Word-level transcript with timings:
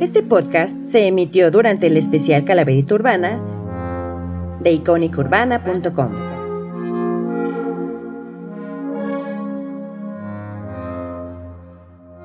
Este 0.00 0.24
podcast 0.24 0.86
se 0.86 1.06
emitió 1.06 1.52
durante 1.52 1.86
el 1.86 1.96
especial 1.96 2.44
Calaverita 2.44 2.96
Urbana 2.96 3.40
de 4.60 4.72
iconicurbana.com. 4.72 6.10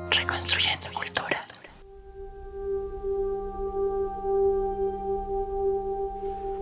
Reconstruyendo 0.09 0.87
cultura. 0.93 1.45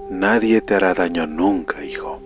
Nadie 0.09 0.59
te 0.59 0.75
hará 0.75 0.93
daño 0.93 1.25
nunca, 1.25 1.85
hijo. 1.85 2.19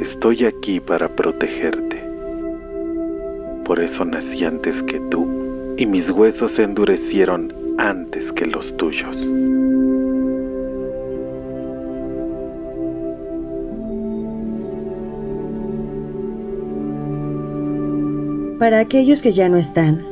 Estoy 0.00 0.44
aquí 0.44 0.78
para 0.78 1.08
protegerte. 1.08 2.04
Por 3.64 3.80
eso 3.80 4.04
nací 4.04 4.44
antes 4.44 4.82
que 4.82 5.00
tú, 5.00 5.33
y 5.84 5.86
mis 5.86 6.08
huesos 6.08 6.52
se 6.52 6.62
endurecieron 6.62 7.52
antes 7.76 8.32
que 8.32 8.46
los 8.46 8.74
tuyos. 8.78 9.14
Para 18.58 18.80
aquellos 18.80 19.20
que 19.20 19.32
ya 19.32 19.50
no 19.50 19.58
están, 19.58 20.02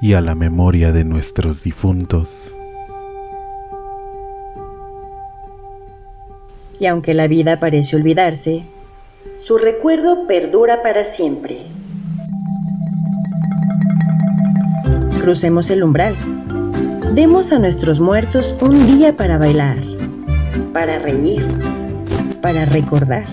y 0.00 0.14
a 0.14 0.22
la 0.22 0.34
memoria 0.34 0.90
de 0.92 1.04
nuestros 1.04 1.64
difuntos. 1.64 2.56
Y 6.84 6.86
aunque 6.86 7.14
la 7.14 7.28
vida 7.28 7.60
parece 7.60 7.96
olvidarse, 7.96 8.62
su 9.36 9.56
recuerdo 9.56 10.26
perdura 10.26 10.82
para 10.82 11.04
siempre. 11.04 11.62
Crucemos 15.22 15.70
el 15.70 15.82
umbral. 15.82 16.14
Demos 17.14 17.52
a 17.52 17.58
nuestros 17.58 18.00
muertos 18.00 18.54
un 18.60 18.86
día 18.86 19.16
para 19.16 19.38
bailar, 19.38 19.78
para 20.74 20.98
reír, 20.98 21.46
para 22.42 22.66
recordar. 22.66 23.24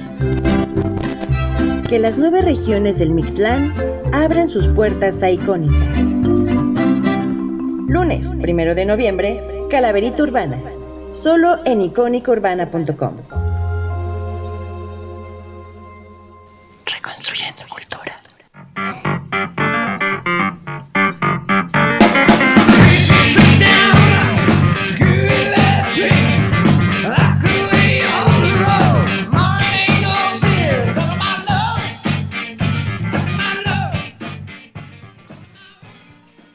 Que 1.90 2.00
las 2.00 2.18
nueve 2.18 2.42
regiones 2.42 3.00
del 3.00 3.10
Mictlán 3.10 3.74
abran 4.14 4.48
sus 4.48 4.70
puertas 4.70 5.22
a 5.24 5.30
Icónica. 5.30 5.76
Lunes, 7.90 8.34
primero 8.42 8.76
de 8.76 8.86
noviembre, 8.86 9.44
Calaverita 9.70 10.24
Urbana 10.24 10.58
solo 11.12 11.60
en 11.66 11.82
icónicourbana.com. 11.82 13.41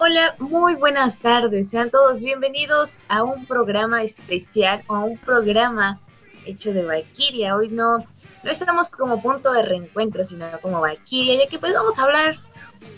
Hola, 0.08 0.36
muy 0.38 0.76
buenas 0.76 1.18
tardes. 1.18 1.70
Sean 1.70 1.90
todos 1.90 2.22
bienvenidos 2.22 3.02
a 3.08 3.24
un 3.24 3.44
programa 3.44 4.04
especial 4.04 4.84
o 4.86 4.94
a 4.94 5.04
un 5.04 5.18
programa 5.18 6.00
hecho 6.44 6.72
de 6.72 6.84
Valkyria. 6.84 7.56
Hoy 7.56 7.70
no, 7.70 7.98
no 7.98 8.50
estamos 8.50 8.88
como 8.88 9.20
punto 9.20 9.52
de 9.52 9.62
reencuentro, 9.64 10.22
sino 10.22 10.46
como 10.60 10.80
Valkyria, 10.80 11.42
ya 11.42 11.48
que 11.48 11.58
pues 11.58 11.74
vamos 11.74 11.98
a 11.98 12.04
hablar 12.04 12.36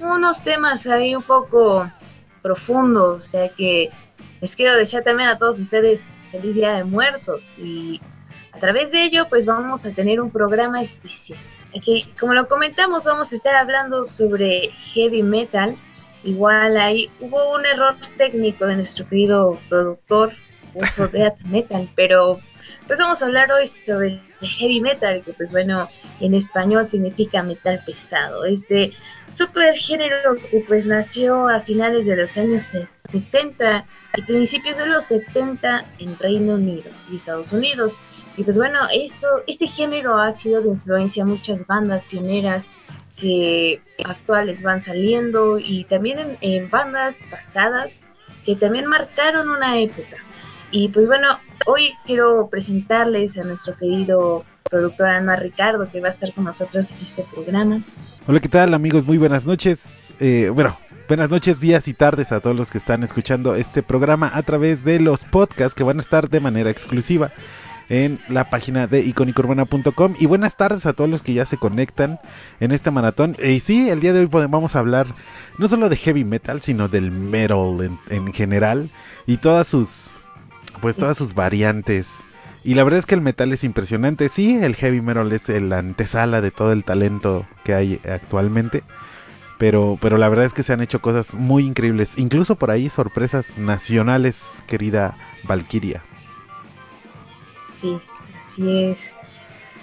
unos 0.00 0.44
temas 0.44 0.86
ahí 0.86 1.16
un 1.16 1.22
poco 1.22 1.90
profundos. 2.42 3.16
O 3.16 3.26
sea 3.26 3.48
que 3.48 3.88
les 4.42 4.54
quiero 4.54 4.76
desear 4.76 5.02
también 5.02 5.30
a 5.30 5.38
todos 5.38 5.58
ustedes 5.60 6.10
feliz 6.30 6.56
Día 6.56 6.74
de 6.74 6.84
Muertos 6.84 7.58
y 7.58 8.02
a 8.52 8.58
través 8.58 8.92
de 8.92 9.04
ello 9.04 9.30
pues 9.30 9.46
vamos 9.46 9.86
a 9.86 9.92
tener 9.92 10.20
un 10.20 10.30
programa 10.30 10.82
especial. 10.82 11.40
Aquí, 11.74 12.12
como 12.20 12.34
lo 12.34 12.48
comentamos, 12.48 13.06
vamos 13.06 13.32
a 13.32 13.36
estar 13.36 13.54
hablando 13.54 14.04
sobre 14.04 14.68
heavy 14.92 15.22
metal 15.22 15.78
Igual 16.24 16.76
ahí 16.76 17.10
hubo 17.20 17.54
un 17.54 17.64
error 17.66 17.96
técnico 18.16 18.66
de 18.66 18.76
nuestro 18.76 19.08
querido 19.08 19.58
productor, 19.68 20.32
uso 20.74 21.08
de 21.12 21.32
metal, 21.44 21.88
pero 21.94 22.40
pues 22.86 22.98
vamos 22.98 23.22
a 23.22 23.26
hablar 23.26 23.50
hoy 23.52 23.66
sobre 23.66 24.20
el 24.40 24.48
heavy 24.48 24.80
metal, 24.80 25.22
que 25.24 25.32
pues 25.32 25.52
bueno, 25.52 25.88
en 26.20 26.34
español 26.34 26.84
significa 26.84 27.42
metal 27.42 27.80
pesado. 27.84 28.44
Este 28.44 28.92
super 29.28 29.76
género 29.76 30.36
que 30.50 30.64
pues 30.66 30.86
nació 30.86 31.48
a 31.48 31.60
finales 31.60 32.06
de 32.06 32.16
los 32.16 32.36
años 32.36 32.74
60 33.04 33.86
y 34.16 34.22
principios 34.22 34.78
de 34.78 34.86
los 34.86 35.04
70 35.04 35.84
en 35.98 36.18
Reino 36.18 36.54
Unido 36.54 36.90
y 37.10 37.16
Estados 37.16 37.52
Unidos. 37.52 38.00
Y 38.36 38.42
pues 38.42 38.56
bueno, 38.56 38.80
esto, 38.92 39.26
este 39.46 39.66
género 39.66 40.18
ha 40.18 40.32
sido 40.32 40.62
de 40.62 40.68
influencia 40.68 41.22
a 41.22 41.26
muchas 41.26 41.66
bandas 41.66 42.04
pioneras 42.04 42.70
que 43.20 43.80
actuales 44.04 44.62
van 44.62 44.80
saliendo 44.80 45.58
y 45.58 45.84
también 45.84 46.38
en, 46.40 46.70
bandas 46.70 47.24
pasadas 47.30 48.00
que 48.44 48.56
también 48.56 48.86
marcaron 48.86 49.50
una 49.50 49.78
época. 49.78 50.16
Y 50.70 50.88
pues 50.88 51.06
bueno, 51.06 51.28
hoy 51.66 51.92
quiero 52.06 52.48
presentarles 52.50 53.38
a 53.38 53.44
nuestro 53.44 53.76
querido 53.76 54.44
productor 54.70 55.08
Alma 55.08 55.36
Ricardo 55.36 55.90
que 55.90 56.00
va 56.00 56.08
a 56.08 56.10
estar 56.10 56.32
con 56.32 56.44
nosotros 56.44 56.90
en 56.90 56.98
este 56.98 57.24
programa. 57.24 57.82
Hola, 58.26 58.40
¿qué 58.40 58.48
tal 58.48 58.74
amigos? 58.74 59.06
Muy 59.06 59.18
buenas 59.18 59.46
noches. 59.46 60.12
Eh, 60.20 60.50
bueno, 60.52 60.78
buenas 61.08 61.30
noches, 61.30 61.58
días 61.58 61.88
y 61.88 61.94
tardes 61.94 62.32
a 62.32 62.40
todos 62.40 62.54
los 62.54 62.70
que 62.70 62.78
están 62.78 63.02
escuchando 63.02 63.54
este 63.54 63.82
programa 63.82 64.30
a 64.34 64.42
través 64.42 64.84
de 64.84 65.00
los 65.00 65.24
podcasts 65.24 65.74
que 65.74 65.84
van 65.84 65.96
a 65.96 66.00
estar 66.00 66.28
de 66.28 66.40
manera 66.40 66.70
exclusiva 66.70 67.32
en 67.88 68.18
la 68.28 68.50
página 68.50 68.86
de 68.86 69.00
iconicurbana.com. 69.00 70.14
Y 70.18 70.26
buenas 70.26 70.56
tardes 70.56 70.86
a 70.86 70.92
todos 70.92 71.08
los 71.08 71.22
que 71.22 71.34
ya 71.34 71.46
se 71.46 71.56
conectan 71.56 72.20
en 72.60 72.72
este 72.72 72.90
maratón. 72.90 73.36
Y 73.42 73.60
sí, 73.60 73.88
el 73.88 74.00
día 74.00 74.12
de 74.12 74.20
hoy 74.20 74.26
vamos 74.26 74.76
a 74.76 74.80
hablar 74.80 75.06
no 75.58 75.68
solo 75.68 75.88
de 75.88 75.96
heavy 75.96 76.24
metal, 76.24 76.60
sino 76.60 76.88
del 76.88 77.10
metal 77.10 77.98
en, 78.10 78.32
general 78.32 78.90
y 79.26 79.38
todas 79.38 79.66
sus, 79.66 80.18
pues 80.80 80.96
todas 80.96 81.16
sus 81.16 81.34
variantes. 81.34 82.24
Y 82.64 82.74
la 82.74 82.84
verdad 82.84 82.98
es 82.98 83.06
que 83.06 83.14
el 83.14 83.20
metal 83.20 83.52
es 83.52 83.64
impresionante. 83.64 84.28
Sí, 84.28 84.56
el 84.56 84.74
heavy 84.74 85.00
metal 85.00 85.32
es 85.32 85.48
la 85.48 85.78
antesala 85.78 86.40
de 86.40 86.50
todo 86.50 86.72
el 86.72 86.84
talento 86.84 87.46
que 87.64 87.74
hay 87.74 88.00
actualmente. 88.10 88.82
Pero, 89.58 89.98
pero 90.00 90.18
la 90.18 90.28
verdad 90.28 90.44
es 90.44 90.52
que 90.52 90.62
se 90.62 90.72
han 90.72 90.82
hecho 90.82 91.00
cosas 91.00 91.34
muy 91.34 91.64
increíbles. 91.64 92.18
Incluso 92.18 92.56
por 92.56 92.70
ahí 92.70 92.88
sorpresas 92.88 93.58
nacionales, 93.58 94.62
querida 94.68 95.16
Valkyria. 95.44 96.04
Sí, 97.80 98.00
así 98.36 98.84
es. 98.84 99.14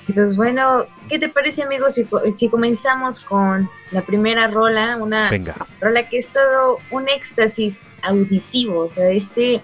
Y 0.08 0.14
pues 0.14 0.36
bueno, 0.36 0.86
¿qué 1.10 1.18
te 1.18 1.30
parece, 1.30 1.64
amigos, 1.64 1.96
si, 2.32 2.50
comenzamos 2.50 3.22
con 3.22 3.70
la 3.92 4.06
primera 4.06 4.48
rola? 4.48 4.98
Una 4.98 5.32
rola 5.80 6.10
que 6.10 6.18
es 6.18 6.32
todo 6.32 6.78
un 6.92 7.08
éxtasis 7.10 7.88
auditivo. 8.04 8.82
O 8.82 8.90
sea, 8.90 9.10
este, 9.10 9.62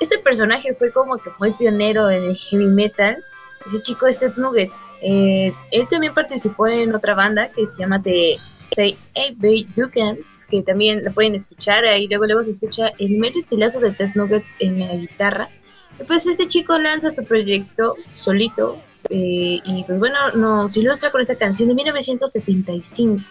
este 0.00 0.18
personaje 0.18 0.74
fue 0.74 0.90
como 0.90 1.18
que 1.18 1.30
fue 1.30 1.52
pionero 1.52 2.10
en 2.10 2.24
el 2.24 2.36
heavy 2.36 2.66
metal. 2.66 3.22
Ese 3.66 3.82
chico 3.82 4.06
es 4.06 4.18
Ted 4.18 4.34
Nugget. 4.36 4.72
Eh, 5.02 5.52
él 5.70 5.86
también 5.88 6.14
participó 6.14 6.66
en 6.66 6.94
otra 6.94 7.14
banda 7.14 7.50
que 7.52 7.66
se 7.66 7.78
llama 7.78 8.02
The, 8.02 8.36
The 8.74 8.96
A.B. 9.14 9.66
Dukans, 9.76 10.46
que 10.50 10.62
también 10.62 11.04
la 11.04 11.10
pueden 11.12 11.34
escuchar. 11.34 11.84
Ahí 11.84 12.08
luego, 12.08 12.24
luego 12.24 12.42
se 12.42 12.50
escucha 12.50 12.90
el 12.98 13.10
mero 13.18 13.36
estilazo 13.36 13.78
de 13.78 13.92
Ted 13.92 14.10
Nugget 14.14 14.44
en 14.58 14.80
la 14.80 14.94
guitarra 14.96 15.50
pues 16.06 16.26
este 16.26 16.46
chico 16.46 16.78
lanza 16.78 17.10
su 17.10 17.24
proyecto 17.24 17.96
solito 18.12 18.80
eh, 19.10 19.60
y 19.64 19.84
pues 19.86 19.98
bueno, 19.98 20.32
nos 20.34 20.76
ilustra 20.76 21.10
con 21.10 21.20
esta 21.20 21.36
canción 21.36 21.68
de 21.68 21.74
1975, 21.74 23.22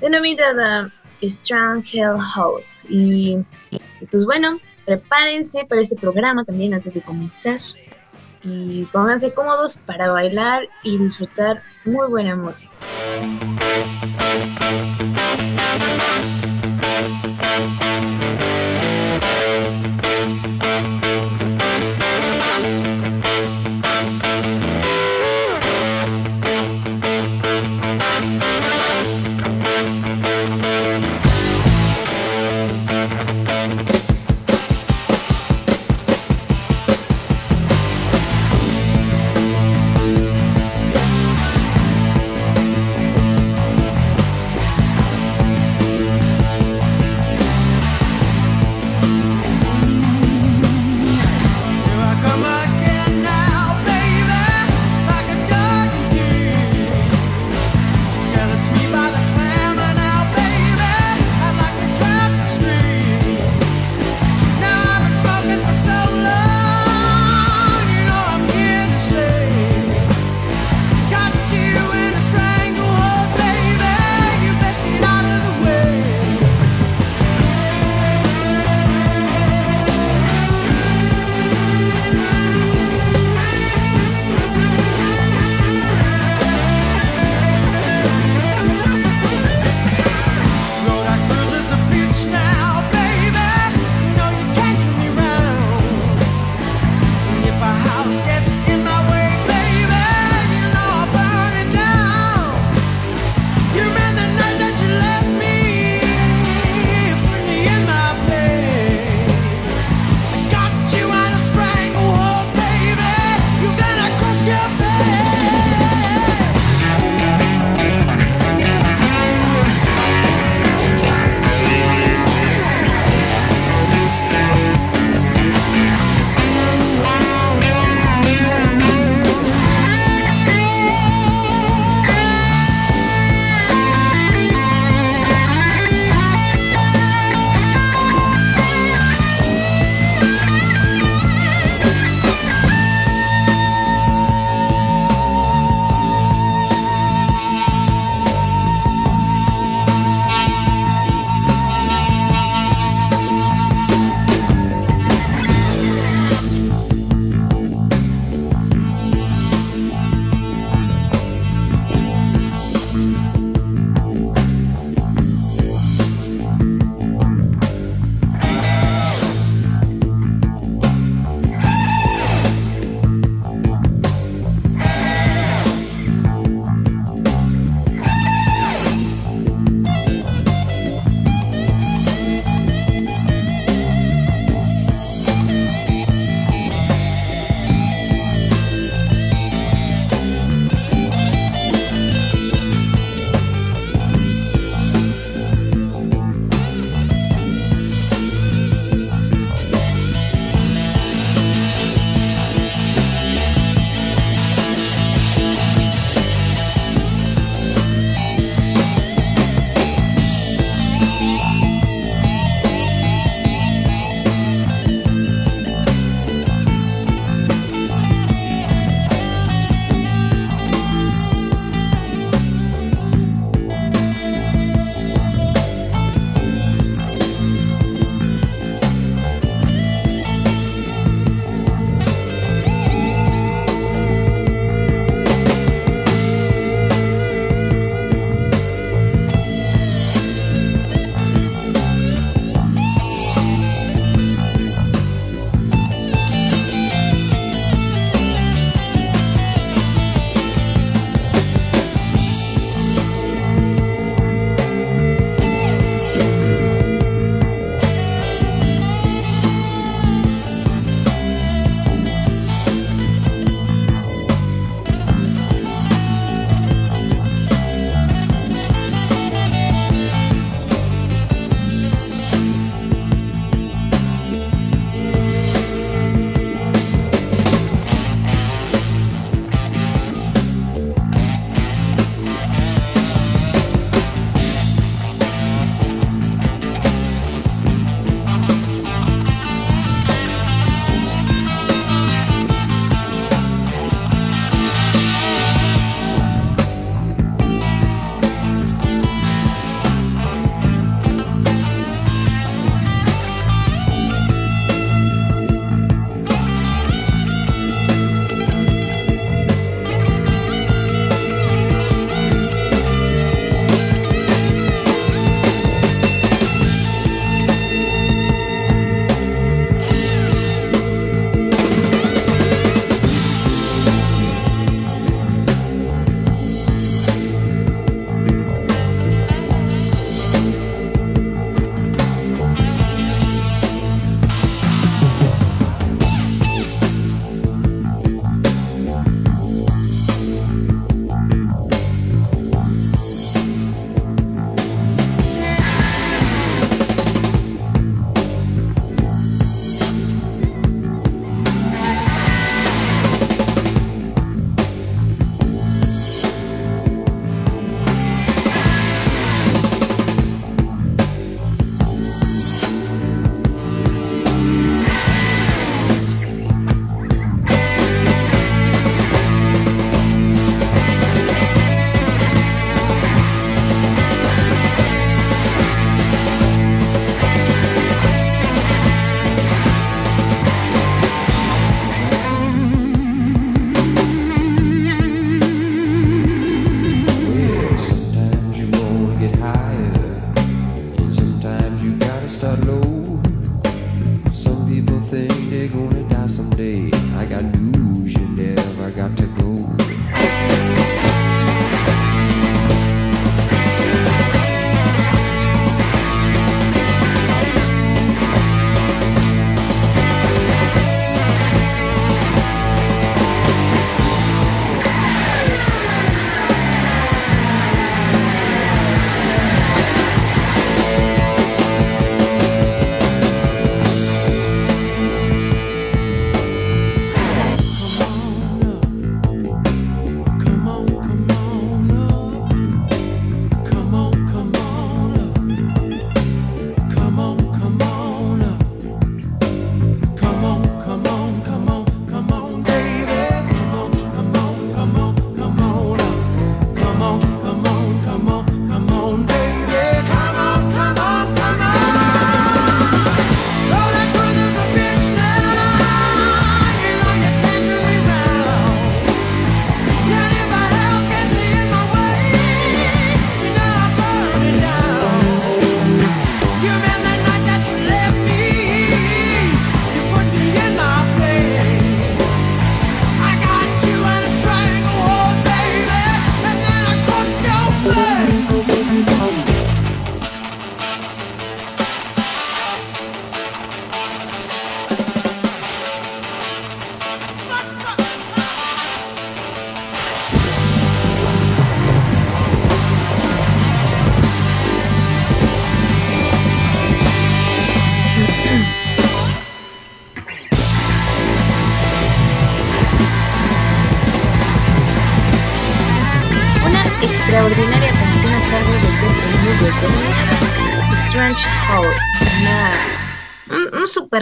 denominada 0.00 0.92
Strong 1.22 1.84
Hell 1.92 2.16
Hope. 2.36 2.64
Y, 2.88 3.38
y, 3.70 4.06
pues 4.10 4.24
bueno, 4.24 4.58
prepárense 4.86 5.66
para 5.66 5.82
este 5.82 5.96
programa 5.96 6.44
también 6.44 6.74
antes 6.74 6.94
de 6.94 7.02
comenzar 7.02 7.60
y 8.42 8.84
pónganse 8.86 9.32
cómodos 9.34 9.76
para 9.76 10.10
bailar 10.10 10.68
y 10.82 10.96
disfrutar 10.96 11.62
muy 11.84 12.08
buena 12.08 12.36
música. 12.36 12.72
Boom, 20.78 21.00
boom, 21.00 21.28
boom. 21.28 21.37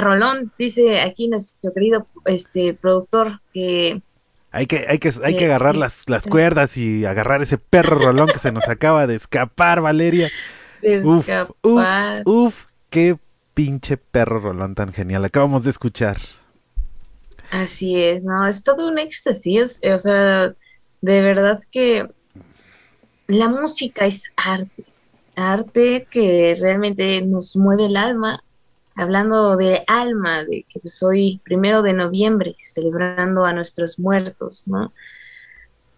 Un, 0.00 0.20
un 0.20 0.20
super 0.20 0.48
rolón, 0.48 0.52
dice 0.58 1.00
aquí 1.00 1.28
nuestro 1.28 1.72
querido 1.72 2.08
este 2.26 2.74
productor 2.74 3.40
que 3.52 4.02
Hay 4.50 4.66
que, 4.66 4.86
hay 4.88 4.98
que, 4.98 5.12
hay 5.22 5.36
que 5.36 5.44
Eh, 5.44 5.46
agarrar 5.46 5.76
eh, 5.76 5.78
las, 5.78 6.08
las 6.08 6.26
cuerdas 6.26 6.76
y 6.76 7.04
agarrar 7.04 7.42
ese 7.42 7.58
perro 7.58 7.98
rolón 7.98 8.30
que 8.30 8.38
se 8.38 8.52
nos 8.52 8.68
acaba 8.68 9.06
de 9.06 9.14
escapar, 9.16 9.80
Valeria. 9.80 10.32
Uf, 10.82 11.28
uf, 11.62 11.88
escapar. 11.88 12.22
uf, 12.24 12.66
qué 12.90 13.18
pinche 13.54 13.96
perro 13.98 14.40
rolón 14.40 14.74
tan 14.74 14.92
genial. 14.92 15.24
Acabamos 15.24 15.64
de 15.64 15.70
escuchar. 15.70 16.18
Así 17.50 18.02
es, 18.02 18.24
no, 18.24 18.46
es 18.46 18.62
todo 18.62 18.88
un 18.88 18.98
éxtasis, 18.98 19.80
o 19.92 19.98
sea, 19.98 20.54
de 21.00 21.22
verdad 21.22 21.60
que 21.70 22.08
la 23.28 23.48
música 23.48 24.06
es 24.06 24.32
arte, 24.36 24.84
arte 25.36 26.06
que 26.10 26.56
realmente 26.60 27.22
nos 27.22 27.56
mueve 27.56 27.86
el 27.86 27.96
alma. 27.96 28.42
Hablando 28.96 29.56
de 29.56 29.84
alma, 29.86 30.44
de 30.44 30.64
que 30.68 30.80
pues 30.80 31.02
hoy, 31.02 31.40
primero 31.44 31.82
de 31.82 31.92
noviembre, 31.92 32.56
celebrando 32.58 33.44
a 33.44 33.52
nuestros 33.52 33.98
muertos, 33.98 34.66
¿no? 34.66 34.92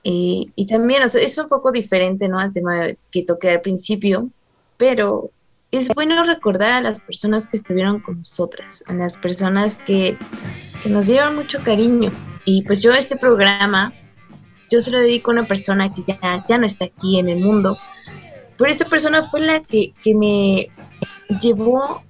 Y, 0.03 0.67
también, 0.69 1.03
o 1.03 1.09
sea, 1.09 1.23
es 1.23 1.37
un 1.37 1.49
poco 1.49 1.71
diferente, 1.71 2.29
¿no? 2.29 2.39
Al 2.39 2.53
tema 2.53 2.87
que 3.11 3.25
toqué 3.25 3.51
al 3.51 3.61
principio, 3.61 4.31
pero 4.79 5.31
es 5.71 5.89
bueno 5.89 6.23
recordar 6.23 6.73
a 6.73 6.81
las 6.81 7.01
personas 7.03 7.47
que 7.47 7.59
estuvieron 7.59 8.01
con 8.01 8.19
nosotras, 8.19 8.83
a 8.87 8.95
las 8.95 9.19
personas 9.19 9.79
que 9.79 10.17
que 10.83 10.89
nos 10.89 11.07
dieron 11.07 11.37
mucho 11.37 11.63
cariño. 11.63 12.13
Y 12.45 12.63
pues 12.63 12.81
yo 12.81 12.93
este 12.93 13.17
programa, 13.17 13.93
yo 14.71 14.81
se 14.81 14.91
lo 14.91 14.99
dedico 14.99 15.31
a 15.31 15.35
una 15.35 15.45
persona 15.45 15.93
que 15.93 16.03
ya, 16.07 16.45
ya 16.49 16.59
no 16.59 16.67
está 16.67 16.87
aquí 16.87 17.19
en 17.19 17.29
el 17.29 17.41
mundo, 17.41 17.79
pero 18.57 18.71
esta 18.71 18.89
persona 18.89 19.23
fue 19.23 19.41
la 19.41 19.61
que, 19.61 19.93
que 20.03 20.15
me 20.15 20.71
llevó 21.41 22.03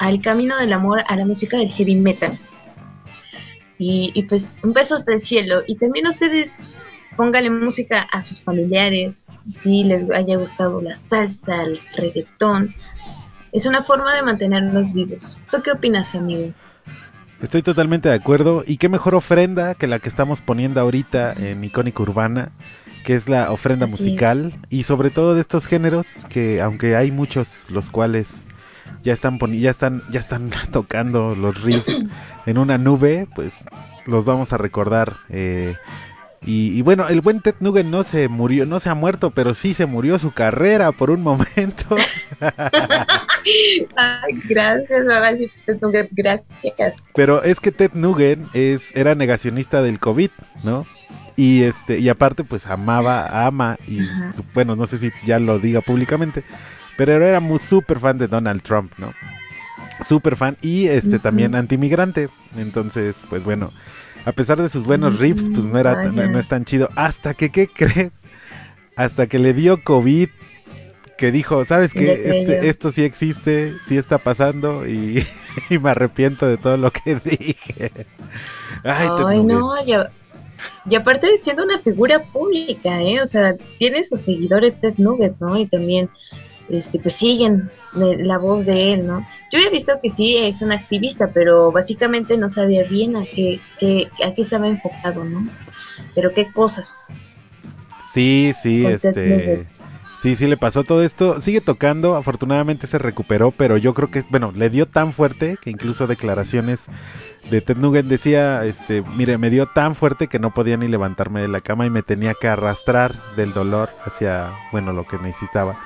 al 0.00 0.22
camino 0.22 0.58
del 0.58 0.72
amor 0.72 1.04
a 1.06 1.14
la 1.14 1.26
música 1.26 1.58
del 1.58 1.68
heavy 1.68 1.94
metal. 1.94 2.36
Y, 3.78 4.10
y 4.14 4.22
pues 4.24 4.58
un 4.62 4.72
beso 4.72 4.94
hasta 4.94 5.12
el 5.12 5.20
cielo. 5.20 5.60
Y 5.66 5.76
también 5.76 6.06
ustedes 6.06 6.58
pónganle 7.16 7.50
música 7.50 8.08
a 8.10 8.22
sus 8.22 8.40
familiares, 8.42 9.38
si 9.50 9.84
les 9.84 10.10
haya 10.10 10.38
gustado 10.38 10.80
la 10.80 10.94
salsa, 10.94 11.62
el 11.62 11.80
reggaetón. 11.94 12.74
Es 13.52 13.66
una 13.66 13.82
forma 13.82 14.14
de 14.14 14.22
mantenerlos 14.22 14.94
vivos. 14.94 15.38
¿Tú 15.50 15.60
qué 15.62 15.72
opinas, 15.72 16.14
amigo? 16.14 16.50
Estoy 17.42 17.60
totalmente 17.60 18.08
de 18.08 18.14
acuerdo. 18.14 18.64
Y 18.66 18.78
qué 18.78 18.88
mejor 18.88 19.14
ofrenda 19.14 19.74
que 19.74 19.86
la 19.86 19.98
que 19.98 20.08
estamos 20.08 20.40
poniendo 20.40 20.80
ahorita 20.80 21.34
en 21.34 21.62
Icónica 21.62 22.02
Urbana, 22.02 22.52
que 23.04 23.16
es 23.16 23.28
la 23.28 23.52
ofrenda 23.52 23.84
Así 23.84 23.94
es. 23.94 24.00
musical. 24.00 24.58
Y 24.70 24.84
sobre 24.84 25.10
todo 25.10 25.34
de 25.34 25.42
estos 25.42 25.66
géneros, 25.66 26.24
que 26.30 26.62
aunque 26.62 26.96
hay 26.96 27.10
muchos 27.10 27.68
los 27.70 27.90
cuales 27.90 28.46
ya 29.02 29.12
están 29.12 29.38
ya 29.58 29.70
están, 29.70 30.02
ya 30.10 30.20
están 30.20 30.50
tocando 30.72 31.34
los 31.34 31.62
riffs 31.62 32.02
en 32.46 32.58
una 32.58 32.78
nube, 32.78 33.26
pues 33.34 33.64
los 34.06 34.24
vamos 34.24 34.52
a 34.52 34.58
recordar. 34.58 35.16
eh, 35.28 35.76
y, 36.42 36.68
y 36.78 36.80
bueno, 36.80 37.06
el 37.08 37.20
buen 37.20 37.40
Ted 37.42 37.56
Nugent 37.60 37.90
no 37.90 38.02
se 38.02 38.28
murió, 38.28 38.64
no 38.64 38.80
se 38.80 38.88
ha 38.88 38.94
muerto, 38.94 39.30
pero 39.30 39.52
sí 39.52 39.74
se 39.74 39.84
murió 39.84 40.18
su 40.18 40.32
carrera 40.32 40.90
por 40.90 41.10
un 41.10 41.22
momento. 41.22 41.96
Ay, 43.96 44.34
gracias, 44.48 45.08
ahora 45.08 45.36
sí, 45.36 45.50
gracias. 46.12 46.96
Pero 47.14 47.42
es 47.42 47.60
que 47.60 47.72
Ted 47.72 47.92
Nugent 47.94 48.54
es, 48.54 48.94
era 48.96 49.14
negacionista 49.14 49.82
del 49.82 49.98
COVID, 49.98 50.30
¿no? 50.62 50.86
Y 51.36 51.62
este, 51.62 51.98
y 51.98 52.08
aparte, 52.08 52.44
pues 52.44 52.66
amaba, 52.66 53.46
ama, 53.46 53.78
y 53.86 53.98
su- 54.34 54.44
bueno, 54.54 54.76
no 54.76 54.86
sé 54.86 54.98
si 54.98 55.10
ya 55.24 55.38
lo 55.38 55.58
diga 55.58 55.80
públicamente, 55.80 56.44
pero 57.00 57.26
era 57.26 57.40
muy 57.40 57.58
súper 57.58 57.98
fan 57.98 58.18
de 58.18 58.28
Donald 58.28 58.60
Trump, 58.60 58.92
¿no? 58.98 59.14
Súper 60.06 60.36
fan 60.36 60.58
y 60.60 60.86
este 60.86 61.16
Ujú. 61.16 61.20
también 61.20 61.54
antimigrante. 61.54 62.28
Entonces, 62.58 63.24
pues 63.30 63.42
bueno, 63.42 63.70
a 64.26 64.32
pesar 64.32 64.60
de 64.60 64.68
sus 64.68 64.84
buenos 64.84 65.18
riffs, 65.18 65.48
pues 65.48 65.64
no 65.64 65.78
era 65.78 66.04
no 66.12 66.38
es 66.38 66.46
tan 66.46 66.66
chido. 66.66 66.90
Hasta 66.96 67.32
que, 67.32 67.48
¿qué 67.48 67.68
crees? 67.68 68.12
Hasta 68.96 69.28
que 69.28 69.38
le 69.38 69.54
dio 69.54 69.82
COVID, 69.82 70.28
que 71.16 71.32
dijo, 71.32 71.64
¿sabes 71.64 71.94
qué? 71.94 72.12
Este, 72.12 72.68
esto 72.68 72.92
sí 72.92 73.02
existe, 73.02 73.76
sí 73.82 73.96
está 73.96 74.18
pasando 74.18 74.86
y, 74.86 75.26
y 75.70 75.78
me 75.78 75.88
arrepiento 75.92 76.46
de 76.46 76.58
todo 76.58 76.76
lo 76.76 76.90
que 76.90 77.14
dije. 77.24 77.92
Ay, 78.84 79.42
no, 79.42 79.82
ya. 79.86 80.10
Y 80.86 80.96
aparte 80.96 81.30
de 81.30 81.38
siendo 81.38 81.64
una 81.64 81.78
figura 81.78 82.22
pública, 82.24 83.00
¿eh? 83.00 83.22
O 83.22 83.26
sea, 83.26 83.56
tiene 83.78 84.04
sus 84.04 84.20
seguidores 84.20 84.78
Ted 84.78 84.96
Nugget, 84.98 85.36
¿no? 85.40 85.58
Y 85.58 85.64
también, 85.64 86.10
este, 86.70 86.98
pues 86.98 87.14
siguen 87.14 87.70
la 87.92 88.38
voz 88.38 88.66
de 88.66 88.92
él, 88.92 89.06
¿no? 89.06 89.26
Yo 89.50 89.58
había 89.58 89.70
visto 89.70 89.92
que 90.02 90.10
sí 90.10 90.36
es 90.36 90.62
un 90.62 90.72
activista, 90.72 91.32
pero 91.32 91.72
básicamente 91.72 92.36
no 92.36 92.48
sabía 92.48 92.84
bien 92.84 93.16
a 93.16 93.24
qué, 93.24 93.60
qué, 93.78 94.08
a 94.24 94.32
qué 94.32 94.42
estaba 94.42 94.68
enfocado, 94.68 95.24
¿no? 95.24 95.48
Pero 96.14 96.32
qué 96.32 96.52
cosas. 96.52 97.16
Sí, 98.12 98.52
sí, 98.60 98.86
este. 98.86 99.66
Sí, 100.20 100.36
sí, 100.36 100.46
le 100.46 100.58
pasó 100.58 100.84
todo 100.84 101.02
esto. 101.02 101.40
Sigue 101.40 101.62
tocando, 101.62 102.14
afortunadamente 102.14 102.86
se 102.86 102.98
recuperó, 102.98 103.52
pero 103.52 103.78
yo 103.78 103.94
creo 103.94 104.10
que, 104.10 104.22
bueno, 104.28 104.52
le 104.54 104.68
dio 104.68 104.86
tan 104.86 105.14
fuerte 105.14 105.56
que 105.62 105.70
incluso 105.70 106.06
declaraciones 106.06 106.88
de 107.50 107.62
Ted 107.62 107.78
Nugent 107.78 108.06
decía, 108.06 108.66
este, 108.66 109.02
mire, 109.16 109.38
me 109.38 109.48
dio 109.48 109.66
tan 109.66 109.94
fuerte 109.94 110.26
que 110.26 110.38
no 110.38 110.52
podía 110.52 110.76
ni 110.76 110.88
levantarme 110.88 111.40
de 111.40 111.48
la 111.48 111.60
cama 111.60 111.86
y 111.86 111.90
me 111.90 112.02
tenía 112.02 112.34
que 112.34 112.48
arrastrar 112.48 113.14
del 113.34 113.54
dolor 113.54 113.88
hacia, 114.04 114.52
bueno, 114.72 114.92
lo 114.92 115.06
que 115.06 115.16
necesitaba. 115.16 115.78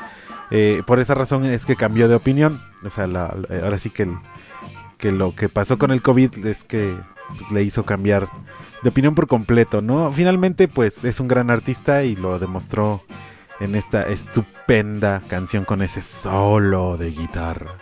Eh, 0.56 0.82
por 0.87 1.00
esa 1.00 1.14
razón 1.14 1.44
es 1.46 1.66
que 1.66 1.75
cambió 1.75 2.06
de 2.06 2.14
opinión. 2.14 2.62
O 2.84 2.90
sea, 2.90 3.08
la- 3.08 3.34
la- 3.49 3.64
ahora 3.64 3.76
sí 3.76 3.90
que, 3.90 4.04
el- 4.04 4.16
que 4.99 5.11
lo 5.11 5.34
que 5.34 5.49
pasó 5.49 5.78
con 5.78 5.90
el 5.90 6.00
COVID 6.00 6.46
es 6.46 6.62
que 6.62 6.94
pues, 7.37 7.50
le 7.50 7.62
hizo 7.64 7.84
cambiar 7.84 8.28
de 8.82 8.88
opinión 8.88 9.16
por 9.16 9.26
completo, 9.26 9.82
¿no? 9.82 10.12
Finalmente, 10.12 10.68
pues 10.68 11.02
es 11.04 11.18
un 11.18 11.26
gran 11.26 11.50
artista 11.50 12.04
y 12.04 12.14
lo 12.14 12.38
demostró 12.38 13.02
en 13.58 13.75
esta 13.75 14.08
estupenda 14.08 15.23
canción 15.26 15.64
con 15.64 15.82
ese 15.82 16.02
solo 16.02 16.96
de 16.99 17.11
guitarra. 17.11 17.76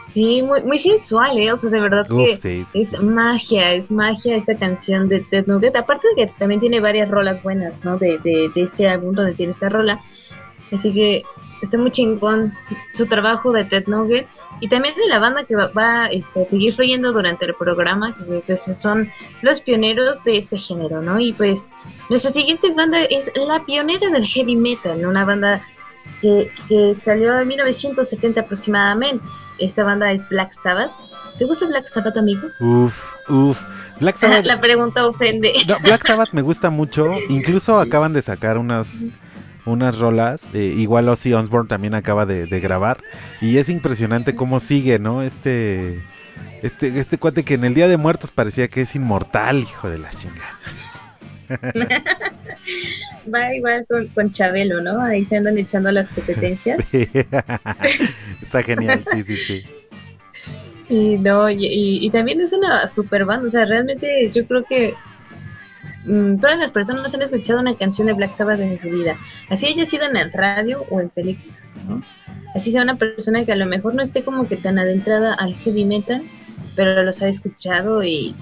Sí, 0.00 0.42
muy, 0.42 0.62
muy 0.64 0.78
sensual, 0.78 1.38
¿eh? 1.38 1.52
O 1.52 1.56
sea, 1.56 1.70
de 1.70 1.80
verdad 1.80 2.10
Uf, 2.10 2.18
que 2.26 2.36
sí, 2.36 2.64
sí, 2.72 2.80
es 2.80 2.90
sí. 2.90 3.02
magia, 3.04 3.72
es 3.72 3.90
magia 3.92 4.36
esta 4.36 4.56
canción 4.56 5.08
de 5.08 5.20
Ted 5.20 5.46
Nugget. 5.46 5.76
Aparte 5.76 6.08
de 6.16 6.26
que 6.26 6.32
también 6.38 6.60
tiene 6.60 6.80
varias 6.80 7.08
rolas 7.08 7.42
buenas, 7.42 7.84
¿no? 7.84 7.96
De, 7.98 8.18
de, 8.18 8.50
de 8.54 8.62
este 8.62 8.88
álbum 8.88 9.14
donde 9.14 9.34
tiene 9.34 9.52
esta 9.52 9.68
rola. 9.68 10.02
Así 10.72 10.92
que 10.92 11.22
está 11.62 11.78
muy 11.78 11.90
chingón 11.90 12.52
su 12.92 13.06
trabajo 13.06 13.52
de 13.52 13.64
Ted 13.64 13.84
Nugget. 13.86 14.26
Y 14.60 14.68
también 14.68 14.94
de 14.96 15.08
la 15.08 15.18
banda 15.20 15.44
que 15.44 15.54
va, 15.54 15.68
va, 15.68 16.06
este, 16.06 16.42
a 16.42 16.44
seguir 16.44 16.72
fluyendo 16.72 17.12
durante 17.12 17.44
el 17.46 17.54
programa, 17.54 18.16
que, 18.16 18.42
que 18.42 18.56
son 18.56 19.08
los 19.42 19.60
pioneros 19.60 20.24
de 20.24 20.36
este 20.36 20.58
género, 20.58 21.00
¿no? 21.00 21.20
Y 21.20 21.32
pues 21.32 21.70
nuestra 22.10 22.32
siguiente 22.32 22.72
banda 22.74 23.02
es 23.04 23.30
la 23.36 23.64
pionera 23.64 24.10
del 24.10 24.26
heavy 24.26 24.56
metal, 24.56 25.06
una 25.06 25.24
banda 25.24 25.64
que, 26.20 26.50
que 26.68 26.94
salió 26.94 27.38
en 27.38 27.48
1970 27.48 28.40
aproximadamente. 28.40 29.24
Esta 29.60 29.84
banda 29.84 30.10
es 30.10 30.28
Black 30.28 30.52
Sabbath. 30.52 30.90
¿Te 31.38 31.44
gusta 31.44 31.66
Black 31.66 31.86
Sabbath, 31.86 32.16
amigo? 32.16 32.48
Uf, 32.58 33.14
uf. 33.28 33.62
Black 34.00 34.16
Sabbath, 34.20 34.44
La 34.44 34.58
pregunta 34.60 35.06
ofende. 35.06 35.52
no, 35.68 35.76
Black 35.84 36.04
Sabbath 36.04 36.32
me 36.32 36.42
gusta 36.42 36.70
mucho. 36.70 37.06
Incluso 37.28 37.78
acaban 37.78 38.12
de 38.12 38.22
sacar 38.22 38.58
unas 38.58 38.88
unas 39.68 39.98
rolas. 39.98 40.42
eh, 40.54 40.74
igual 40.76 41.08
Ozzy 41.08 41.32
Osbourne 41.34 41.68
también 41.68 41.94
acaba 41.94 42.26
de, 42.26 42.46
de 42.46 42.60
grabar. 42.60 42.98
Y 43.40 43.58
es 43.58 43.68
impresionante 43.68 44.34
cómo 44.34 44.60
sigue, 44.60 44.98
¿no? 44.98 45.22
Este, 45.22 46.02
este, 46.62 46.98
este 46.98 47.18
cuate 47.18 47.44
que 47.44 47.54
en 47.54 47.64
el 47.64 47.74
Día 47.74 47.88
de 47.88 47.96
Muertos 47.96 48.30
parecía 48.30 48.68
que 48.68 48.82
es 48.82 48.94
inmortal, 48.94 49.58
hijo 49.62 49.88
de 49.90 49.98
la 49.98 50.10
chingada. 50.10 50.58
Va 53.32 53.54
igual 53.54 53.86
con, 53.88 54.08
con 54.08 54.30
Chabelo, 54.32 54.80
¿no? 54.82 55.02
Ahí 55.02 55.24
se 55.24 55.36
andan 55.36 55.58
echando 55.58 55.90
las 55.92 56.10
competencias. 56.12 56.88
Sí. 56.88 57.08
Está 58.42 58.62
genial, 58.62 59.04
sí, 59.10 59.22
sí, 59.24 59.36
sí. 59.36 59.64
Sí, 60.74 61.18
no, 61.18 61.50
y, 61.50 61.66
y- 61.66 62.06
y 62.06 62.10
también 62.10 62.40
es 62.40 62.52
una 62.52 62.86
super 62.86 63.24
banda, 63.26 63.46
o 63.46 63.50
sea, 63.50 63.66
realmente 63.66 64.30
yo 64.32 64.46
creo 64.46 64.64
que 64.64 64.94
mm, 66.08 66.38
todas 66.40 66.58
las 66.58 66.70
personas 66.70 67.14
han 67.14 67.22
escuchado 67.22 67.60
una 67.60 67.74
canción 67.74 68.06
de 68.06 68.14
Black 68.14 68.32
Sabbath 68.32 68.60
en 68.60 68.78
su 68.78 68.88
vida, 68.88 69.16
así 69.48 69.66
haya 69.66 69.84
sido 69.84 70.04
en 70.06 70.16
el 70.16 70.32
radio 70.32 70.84
o 70.90 71.00
en 71.00 71.10
películas, 71.10 71.76
¿no? 71.88 72.02
Así 72.54 72.70
sea 72.70 72.82
una 72.82 72.96
persona 72.96 73.44
que 73.44 73.52
a 73.52 73.56
lo 73.56 73.66
mejor 73.66 73.94
no 73.94 74.02
esté 74.02 74.24
como 74.24 74.48
que 74.48 74.56
tan 74.56 74.78
adentrada 74.78 75.34
al 75.34 75.54
heavy 75.54 75.84
metal, 75.84 76.22
pero 76.74 77.02
los 77.02 77.20
ha 77.22 77.28
escuchado 77.28 78.02
y, 78.02 78.34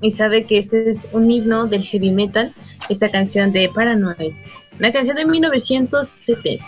y 0.00 0.10
sabe 0.10 0.44
que 0.44 0.58
este 0.58 0.90
es 0.90 1.08
un 1.12 1.30
himno 1.30 1.66
del 1.66 1.82
heavy 1.82 2.12
metal, 2.12 2.54
esta 2.88 3.10
canción 3.10 3.50
de 3.50 3.70
Paranoid, 3.74 4.34
una 4.78 4.92
canción 4.92 5.16
de 5.16 5.24
1970. 5.24 6.64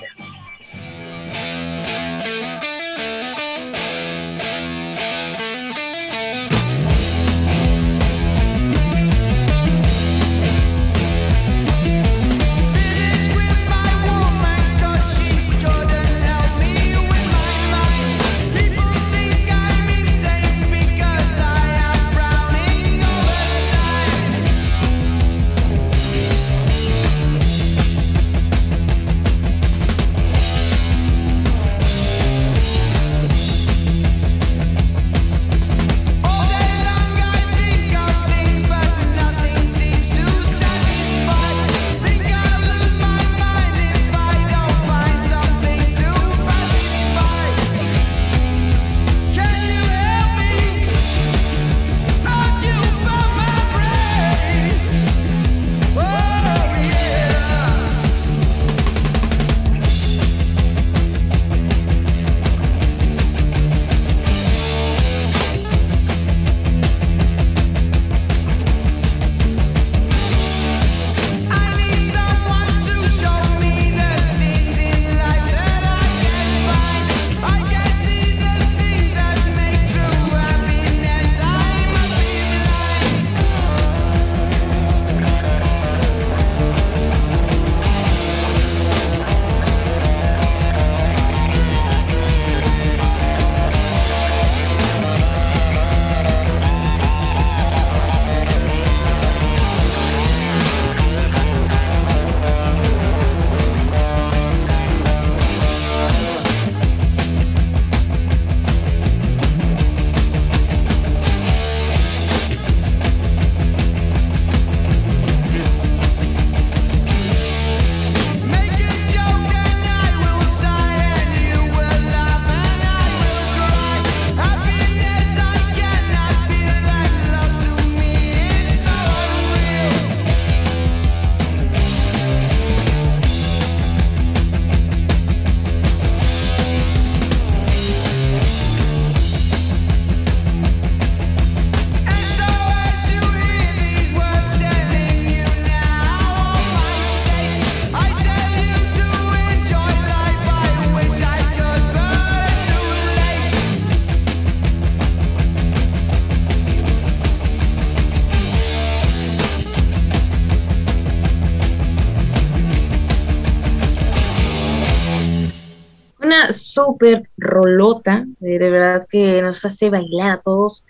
Súper 166.79 167.29
rolota, 167.37 168.25
de, 168.39 168.59
verdad 168.59 169.07
que 169.11 169.43
nos 169.43 169.65
hace 169.65 169.91
bailar 169.91 170.31
a 170.31 170.41
todos. 170.41 170.87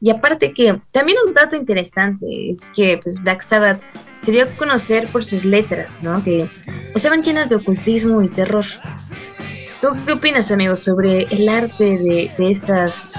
Y 0.00 0.10
aparte 0.10 0.52
que 0.52 0.80
también 0.90 1.18
un 1.26 1.32
dato 1.32 1.56
interesante 1.56 2.26
es 2.48 2.70
que 2.70 3.00
pues, 3.02 3.22
Black 3.22 3.40
Sabbath 3.40 3.80
se 4.16 4.32
dio 4.32 4.44
a 4.44 4.46
conocer 4.56 5.08
por 5.08 5.24
sus 5.24 5.44
letras, 5.44 6.02
¿no? 6.02 6.22
Que 6.22 6.50
estaban 6.94 7.22
llenas 7.22 7.48
de 7.50 7.56
ocultismo 7.56 8.22
y 8.22 8.28
terror. 8.28 8.66
¿Tú 9.80 9.88
qué 10.06 10.12
opinas, 10.12 10.50
amigo, 10.50 10.76
sobre 10.76 11.22
el 11.30 11.48
arte 11.48 11.84
de, 11.84 12.30
de 12.36 12.50
estas 12.50 13.18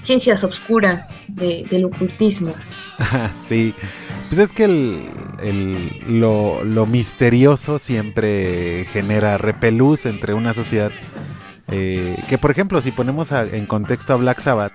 ciencias 0.00 0.42
obscuras 0.42 1.18
de- 1.28 1.64
del 1.70 1.84
ocultismo? 1.84 2.52
sí. 3.48 3.74
Pues 4.28 4.40
es 4.40 4.52
que 4.52 4.64
el, 4.64 5.08
el- 5.42 6.20
lo, 6.20 6.64
lo 6.64 6.86
misterioso 6.86 7.78
siempre 7.78 8.86
genera 8.92 9.38
repelús 9.38 10.06
entre 10.06 10.34
una 10.34 10.54
sociedad 10.54 10.90
eh, 11.68 12.16
que, 12.28 12.36
por 12.38 12.50
ejemplo, 12.50 12.80
si 12.82 12.90
ponemos 12.92 13.32
a- 13.32 13.44
en 13.46 13.66
contexto 13.66 14.12
a 14.12 14.16
Black 14.16 14.40
Sabbath, 14.40 14.72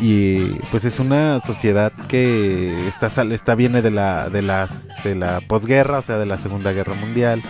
y 0.00 0.50
pues 0.70 0.84
es 0.84 1.00
una 1.00 1.40
sociedad 1.40 1.92
que 2.08 2.86
está, 2.88 3.06
está 3.32 3.54
viene 3.54 3.82
de 3.82 3.90
la, 3.90 4.28
de 4.28 4.42
las, 4.42 4.86
de 5.04 5.14
la 5.14 5.40
posguerra, 5.40 5.98
o 5.98 6.02
sea, 6.02 6.18
de 6.18 6.26
la 6.26 6.38
Segunda 6.38 6.72
Guerra 6.72 6.94
Mundial. 6.94 7.42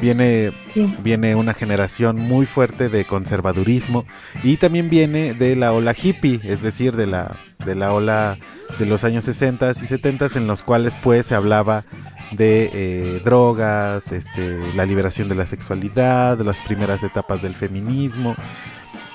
Viene 0.00 0.52
Sí. 0.66 0.92
viene 1.02 1.34
una 1.36 1.54
generación 1.54 2.16
muy 2.18 2.46
fuerte 2.46 2.88
de 2.88 3.04
conservadurismo 3.04 4.04
y 4.42 4.56
también 4.56 4.90
viene 4.90 5.34
de 5.34 5.54
la 5.56 5.72
ola 5.72 5.94
hippie, 6.00 6.40
es 6.42 6.62
decir, 6.62 6.96
de 6.96 7.06
la, 7.06 7.36
de 7.64 7.74
la 7.76 7.92
ola 7.92 8.36
de 8.78 8.86
los 8.86 9.04
años 9.04 9.24
60 9.24 9.70
y 9.70 9.74
70 9.74 10.26
en 10.34 10.46
los 10.48 10.62
cuales 10.64 10.94
pues 11.02 11.26
se 11.26 11.34
hablaba 11.36 11.84
de 12.32 12.70
eh, 12.72 13.20
drogas, 13.24 14.10
este, 14.10 14.58
la 14.74 14.84
liberación 14.84 15.28
de 15.28 15.36
la 15.36 15.46
sexualidad, 15.46 16.38
las 16.40 16.60
primeras 16.62 17.02
etapas 17.04 17.40
del 17.42 17.54
feminismo. 17.54 18.34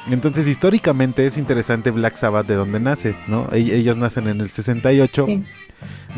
Entonces 0.10 0.48
históricamente 0.48 1.26
es 1.26 1.38
interesante 1.38 1.92
Black 1.92 2.16
Sabbath 2.16 2.48
de 2.48 2.56
dónde 2.56 2.80
nace, 2.80 3.16
¿no? 3.28 3.48
E- 3.52 3.76
Ellos 3.76 3.98
nacen 3.98 4.28
en 4.28 4.40
el 4.42 4.50
68, 4.50 5.26
Sí. 5.28 5.44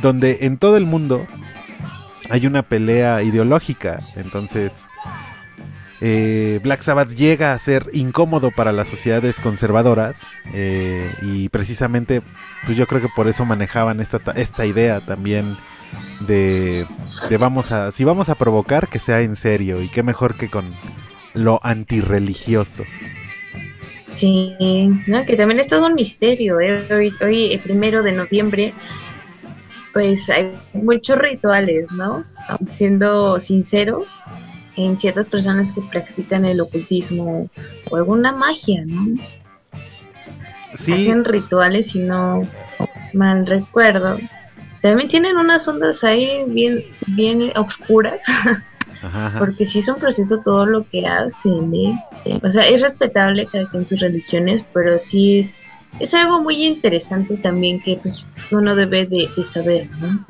donde 0.02 0.40
en 0.42 0.58
todo 0.58 0.78
el 0.78 0.86
mundo 0.86 1.26
hay 2.32 2.48
una 2.48 2.64
pelea 2.64 3.22
ideológica. 3.24 4.00
Entonces, 4.16 4.86
eh, 6.02 6.60
Black 6.64 6.82
Sabbath 6.82 7.10
llega 7.14 7.54
a 7.54 7.60
ser 7.60 7.86
incómodo 7.94 8.50
para 8.52 8.72
las 8.72 8.88
sociedades 8.88 9.40
conservadoras 9.40 10.26
eh, 10.54 11.14
y 11.22 11.50
precisamente, 11.50 12.22
pues 12.66 12.76
yo 12.78 12.88
creo 12.88 13.02
que 13.02 13.10
por 13.16 13.28
eso 13.28 13.46
manejaban 13.46 14.00
esta, 14.00 14.18
ta- 14.20 14.32
esta 14.32 14.66
idea 14.66 15.00
también 15.00 15.58
de, 16.22 16.86
de 17.30 17.38
vamos 17.38 17.72
a, 17.72 17.92
si 17.92 18.04
vamos 18.04 18.30
a 18.30 18.36
provocar, 18.36 18.88
que 18.88 18.98
sea 19.00 19.22
en 19.22 19.36
serio 19.36 19.82
y 19.82 19.90
qué 19.90 20.02
mejor 20.02 20.38
que 20.38 20.50
con 20.50 20.74
lo 21.34 21.60
antirreligioso. 21.64 22.84
Sí, 24.16 24.56
¿no? 25.08 25.26
que 25.26 25.36
también 25.38 25.60
es 25.60 25.68
todo 25.68 25.88
un 25.88 25.96
misterio. 25.96 26.60
¿eh? 26.60 26.88
Hoy, 27.22 27.54
el 27.54 27.60
primero 27.62 28.04
de 28.04 28.12
noviembre, 28.12 28.74
pues 29.94 30.30
hay 30.30 30.58
muchos 30.74 31.18
rituales, 31.20 31.92
¿no? 31.92 32.24
Siendo 32.72 33.40
sinceros, 33.40 34.26
en 34.76 34.98
ciertas 34.98 35.30
personas 35.30 35.72
que 35.72 35.82
practican 35.82 36.46
el 36.46 36.62
ocultismo 36.62 37.50
o 37.90 37.96
alguna 37.96 38.32
magia, 38.32 38.84
¿no? 38.86 39.22
Sí, 40.80 40.94
Hacen 40.94 41.26
rituales, 41.26 41.92
si 41.92 42.00
no 42.00 42.48
mal 43.14 43.46
recuerdo. 43.46 44.18
También 44.82 45.10
tienen 45.10 45.38
unas 45.38 45.68
ondas 45.68 46.04
ahí 46.04 46.44
bien, 46.48 46.84
bien 47.08 47.52
obscuras, 47.56 48.24
ajá, 49.04 49.28
ajá. 49.28 49.40
porque 49.40 49.66
sí 49.66 49.80
es 49.80 49.90
un 49.90 49.98
proceso 49.98 50.40
todo 50.44 50.66
lo 50.66 50.90
que 50.90 51.06
hacen, 51.06 51.74
¿eh? 51.76 52.40
O 52.42 52.48
sea, 52.48 52.68
es 52.68 52.82
respetable 52.82 53.46
cada 53.46 53.70
quien 53.70 53.86
sus 53.86 54.00
religiones, 54.00 54.64
pero 54.74 54.98
sí 54.98 55.40
es, 55.40 55.68
es 56.00 56.14
algo 56.14 56.42
muy 56.42 56.66
interesante 56.66 57.38
también 57.38 57.82
que 57.82 57.98
pues 57.98 58.28
uno 58.52 58.76
debe 58.76 59.06
de, 59.06 59.30
de 59.36 59.46
saber, 59.46 59.90
¿no? 60.00 60.26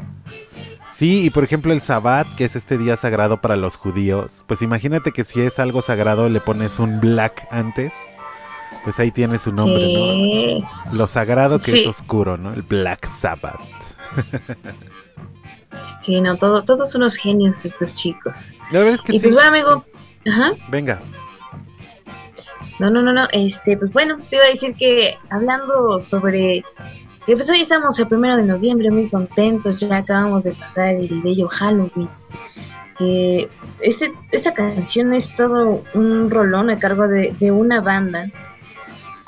Sí, 0.93 1.25
y 1.25 1.29
por 1.29 1.43
ejemplo 1.43 1.73
el 1.73 1.81
Sabbat, 1.81 2.27
que 2.35 2.45
es 2.45 2.55
este 2.55 2.77
día 2.77 2.95
sagrado 2.95 3.41
para 3.41 3.55
los 3.55 3.75
judíos, 3.75 4.43
pues 4.47 4.61
imagínate 4.61 5.11
que 5.11 5.23
si 5.23 5.41
es 5.41 5.57
algo 5.57 5.81
sagrado 5.81 6.29
le 6.29 6.41
pones 6.41 6.77
un 6.79 6.99
black 6.99 7.47
antes, 7.49 7.93
pues 8.83 8.99
ahí 8.99 9.11
tiene 9.11 9.37
su 9.37 9.51
nombre, 9.51 9.83
sí, 9.85 10.61
¿no? 10.61 10.93
Lo 10.93 11.07
sagrado 11.07 11.59
que 11.59 11.81
es 11.81 11.87
oscuro, 11.87 12.37
¿no? 12.37 12.53
El 12.53 12.63
Black 12.63 13.05
Sabbath. 13.05 13.59
sí, 16.01 16.21
no, 16.21 16.37
todo, 16.37 16.63
todos 16.63 16.95
unos 16.95 17.15
genios 17.15 17.63
estos 17.65 17.93
chicos. 17.93 18.51
La 18.71 18.79
verdad 18.79 18.95
es 18.95 19.01
que 19.01 19.15
Y 19.15 19.19
sí. 19.19 19.23
pues 19.23 19.33
bueno, 19.33 19.49
amigo, 19.49 19.85
ajá. 20.27 20.51
Venga. 20.69 21.01
No, 22.81 22.89
no, 22.89 23.03
no, 23.03 23.13
no, 23.13 23.27
este, 23.31 23.77
pues 23.77 23.93
bueno, 23.93 24.17
te 24.27 24.37
iba 24.37 24.45
a 24.45 24.49
decir 24.49 24.73
que 24.75 25.15
hablando 25.29 25.99
sobre 25.99 26.63
que 27.27 27.35
pues 27.35 27.47
hoy 27.51 27.61
estamos 27.61 27.99
el 27.99 28.07
primero 28.07 28.37
de 28.37 28.43
noviembre 28.43 28.89
muy 28.89 29.07
contentos, 29.07 29.77
ya 29.77 29.97
acabamos 29.97 30.45
de 30.45 30.53
pasar 30.53 30.95
el 30.95 31.21
bello 31.21 31.47
Halloween. 31.47 32.09
Este, 33.81 34.11
esta 34.31 34.53
canción 34.55 35.13
es 35.13 35.35
todo 35.35 35.83
un 35.93 36.31
rolón 36.31 36.71
a 36.71 36.79
cargo 36.79 37.07
de, 37.07 37.51
una 37.51 37.81
banda 37.81 38.25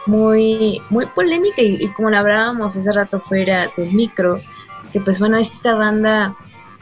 muy, 0.08 0.82
muy 0.90 1.06
polémica 1.06 1.62
y, 1.62 1.88
como 1.90 2.10
lo 2.10 2.18
hablábamos 2.18 2.76
hace 2.76 2.92
rato 2.92 3.20
fuera 3.20 3.70
del 3.78 3.94
micro, 3.94 4.42
que 4.92 5.00
pues 5.00 5.20
bueno, 5.20 5.38
esta 5.38 5.76
banda 5.76 6.36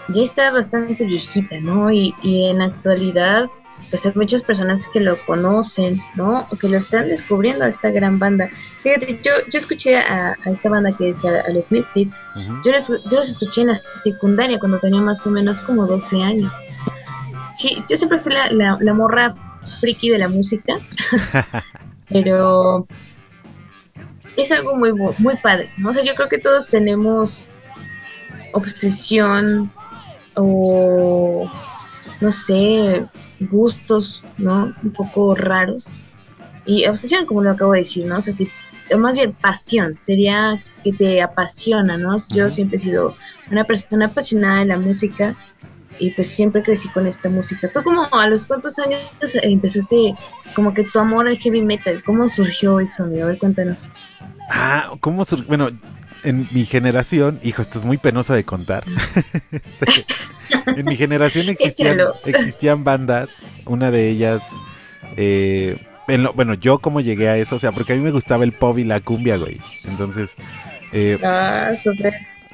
ya 0.08 0.24
está 0.24 0.52
bastante 0.52 1.04
viejita, 1.04 1.60
¿no? 1.60 1.92
Y, 1.92 2.16
y 2.24 2.46
en 2.46 2.60
la 2.60 2.66
actualidad 2.66 3.50
pues 3.92 4.06
hay 4.06 4.14
muchas 4.16 4.42
personas 4.42 4.88
que 4.92 5.02
lo 5.02 5.24
conocen, 5.26 6.02
¿no? 6.16 6.48
O 6.50 6.56
que 6.58 6.70
lo 6.70 6.78
están 6.78 7.10
descubriendo 7.10 7.66
a 7.66 7.68
esta 7.68 7.92
gran 7.92 8.18
banda. 8.18 8.50
Fíjate, 8.82 9.20
yo, 9.22 9.32
yo 9.52 9.60
escuché 9.60 9.98
a, 9.98 10.34
a 10.44 10.50
esta 10.50 10.70
banda 10.70 10.96
que 10.98 11.10
es 11.10 11.24
a, 11.26 11.42
a 11.42 11.50
los 11.54 11.72
Misfits, 11.72 12.24
Ujú. 12.36 12.62
yo 12.64 12.72
los, 12.72 12.88
yo 12.88 13.18
los 13.18 13.30
escuché 13.30 13.62
en 13.62 13.68
la 13.68 13.76
secundaria 13.76 14.58
cuando 14.60 14.80
tenía 14.80 15.02
más 15.02 15.28
o 15.28 15.32
menos 15.32 15.62
como 15.62 15.86
12 15.86 16.24
años. 16.24 16.54
Sí, 17.54 17.84
yo 17.90 17.98
siempre 17.98 18.18
fui 18.18 18.34
la, 18.34 18.50
la, 18.52 18.78
la 18.80 18.94
morra 18.94 19.36
friki 19.82 20.10
de 20.10 20.20
la 20.20 20.30
música, 20.30 20.78
pero 22.10 22.88
es 24.38 24.52
algo 24.54 24.78
muy, 24.78 24.94
muy 25.18 25.36
padre, 25.38 25.70
¿no? 25.78 25.90
O 25.90 25.94
sea, 25.94 26.04
yo 26.04 26.16
creo 26.16 26.30
que 26.30 26.38
todos 26.38 26.70
tenemos 26.70 27.50
obsesión 28.54 29.72
o, 30.36 31.52
no 32.22 32.32
sé, 32.32 33.06
gustos, 33.50 34.24
¿no? 34.38 34.74
Un 34.84 34.92
poco 34.92 35.36
raros. 35.36 36.02
Y 36.66 36.86
obsesión, 36.88 37.26
como 37.26 37.42
lo 37.42 37.52
acabo 37.52 37.74
de 37.74 37.80
decir, 37.80 38.06
¿no? 38.06 38.18
O 38.18 38.22
sea, 38.22 38.34
que, 38.36 38.48
más 38.98 39.16
bien 39.18 39.34
pasión, 39.34 39.98
sería 40.02 40.64
que 40.84 40.92
te 40.92 41.22
apasiona, 41.22 41.98
¿no? 41.98 42.16
Yo 42.34 42.50
siempre 42.50 42.76
he 42.76 42.80
sido 42.80 43.16
una 43.50 43.64
persona 43.64 44.08
apasionada 44.08 44.60
de 44.60 44.66
la 44.66 44.78
música 44.78 45.36
y 46.00 46.12
pues 46.12 46.28
siempre 46.28 46.64
crecí 46.64 46.90
con 46.90 47.06
esta 47.08 47.30
música. 47.30 47.72
¿Tú 47.72 47.84
como 47.84 48.08
a 48.12 48.28
los 48.28 48.46
cuántos 48.46 48.80
años 48.80 49.02
empezaste 49.44 50.14
como 50.56 50.74
que 50.74 50.84
tu 50.86 51.00
amor 51.00 51.28
al 51.28 51.38
heavy 51.38 51.62
metal? 51.62 52.02
¿Cómo 52.04 52.28
surgió 52.28 52.80
eso, 52.80 53.04
amigo? 53.04 53.24
A 53.24 53.28
ver, 53.28 53.38
cuéntanos. 53.38 53.90
Ah, 54.50 54.92
¿cómo 55.00 55.24
sur- 55.26 55.46
Bueno, 55.46 55.70
en 56.24 56.48
mi 56.52 56.66
generación, 56.66 57.40
hijo, 57.44 57.62
esto 57.62 57.80
es 57.80 57.86
muy 57.86 57.98
penoso 57.98 58.34
de 58.34 58.44
contar. 58.44 58.84
Este, 59.52 60.06
en 60.76 60.86
mi 60.86 60.96
generación 60.98 61.50
existían, 61.50 61.98
existían 62.26 62.84
bandas, 62.84 63.30
una 63.66 63.92
de 63.92 64.10
ellas, 64.10 64.44
eh, 65.18 65.78
en 66.08 66.24
lo- 66.24 66.34
bueno, 66.34 66.54
yo 66.56 66.80
como 66.80 67.02
llegué 67.02 67.30
a 67.30 67.38
eso, 67.38 67.56
o 67.56 67.60
sea, 67.60 67.72
porque 67.72 67.94
a 67.94 67.96
mí 67.96 68.02
me 68.02 68.12
gustaba 68.12 68.44
el 68.44 68.54
pop 68.54 68.78
y 68.78 68.84
la 68.84 69.00
cumbia, 69.00 69.38
güey. 69.38 69.60
Entonces, 69.86 70.36
eh, 70.94 71.18
Ah, 71.24 71.72
súper. 71.82 72.14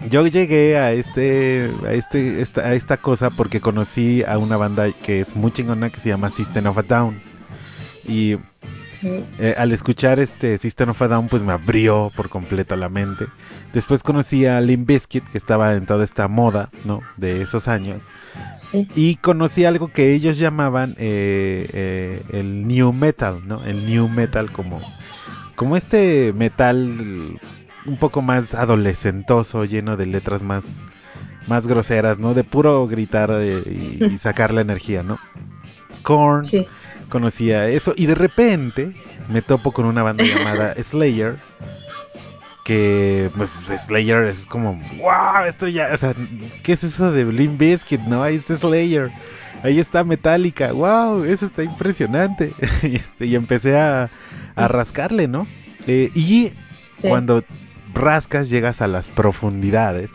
yo 0.09 0.25
llegué 0.27 0.77
a 0.77 0.91
este, 0.91 1.71
a 1.85 1.93
este, 1.93 2.41
esta, 2.41 2.61
a 2.61 2.73
esta 2.73 2.97
cosa 2.97 3.29
porque 3.31 3.59
conocí 3.59 4.23
a 4.27 4.37
una 4.37 4.57
banda 4.57 4.91
que 4.91 5.19
es 5.21 5.35
muy 5.35 5.51
chingona 5.51 5.89
que 5.89 5.99
se 5.99 6.09
llama 6.09 6.29
System 6.29 6.65
of 6.67 6.77
a 6.77 6.83
Down. 6.83 7.19
Y 8.07 8.37
eh, 9.03 9.55
al 9.57 9.71
escuchar 9.71 10.19
este 10.19 10.57
System 10.57 10.89
of 10.89 11.01
a 11.01 11.07
Down, 11.07 11.27
pues 11.27 11.43
me 11.43 11.53
abrió 11.53 12.11
por 12.15 12.29
completo 12.29 12.75
la 12.75 12.89
mente. 12.89 13.27
Después 13.73 14.03
conocí 14.03 14.45
a 14.45 14.59
Limp 14.61 14.87
Bizkit, 14.87 15.23
que 15.27 15.37
estaba 15.37 15.75
en 15.75 15.85
toda 15.85 16.03
esta 16.03 16.27
moda, 16.27 16.69
¿no? 16.85 17.01
De 17.17 17.41
esos 17.41 17.67
años. 17.67 18.09
Sí. 18.55 18.87
Y 18.95 19.15
conocí 19.17 19.65
algo 19.65 19.89
que 19.89 20.13
ellos 20.13 20.37
llamaban 20.37 20.91
eh, 20.97 21.69
eh, 21.73 22.23
el 22.31 22.67
New 22.67 22.93
Metal, 22.93 23.41
¿no? 23.45 23.63
El 23.65 23.85
New 23.85 24.07
Metal 24.07 24.51
como, 24.51 24.79
como 25.55 25.77
este 25.77 26.33
metal 26.33 27.39
un 27.85 27.97
poco 27.99 28.21
más 28.21 28.53
adolescentoso, 28.53 29.65
lleno 29.65 29.95
de 29.95 30.07
letras 30.07 30.43
más, 30.43 30.83
más 31.47 31.67
groseras, 31.67 32.19
¿no? 32.19 32.33
De 32.33 32.43
puro 32.43 32.87
gritar 32.87 33.31
y, 33.41 34.03
y 34.03 34.17
sacar 34.17 34.53
la 34.53 34.61
energía, 34.61 35.03
¿no? 35.03 35.19
Korn, 36.03 36.45
Sí. 36.45 36.65
Conocía 37.09 37.67
eso. 37.69 37.93
Y 37.95 38.05
de 38.05 38.15
repente 38.15 38.91
me 39.29 39.41
topo 39.41 39.71
con 39.71 39.85
una 39.85 40.03
banda 40.03 40.23
llamada 40.23 40.73
Slayer 40.81 41.37
que 42.63 43.29
pues 43.37 43.49
Slayer 43.49 44.25
es 44.25 44.45
como 44.45 44.73
wow 44.97 45.45
esto 45.47 45.67
ya 45.69 45.89
o 45.93 45.97
sea 45.97 46.13
qué 46.63 46.73
es 46.73 46.83
eso 46.83 47.11
de 47.13 47.23
Limp 47.25 47.57
Bizkit 47.59 48.01
no 48.01 48.23
ahí 48.23 48.35
está 48.35 48.57
Slayer. 48.57 49.11
Ahí 49.63 49.79
está 49.79 50.03
Metallica. 50.03 50.71
Wow 50.71 51.23
eso 51.23 51.45
está 51.45 51.63
impresionante 51.63 52.53
y, 52.83 52.95
este, 52.97 53.25
y 53.25 53.35
empecé 53.35 53.75
a, 53.77 54.11
a 54.55 54.67
rascarle 54.67 55.27
no 55.27 55.47
Eh, 55.87 56.11
y 56.13 56.51
Sí. 57.01 57.07
cuando 57.09 57.43
rascas 57.93 58.49
llegas 58.49 58.81
a 58.81 58.87
las 58.87 59.09
profundidades 59.11 60.11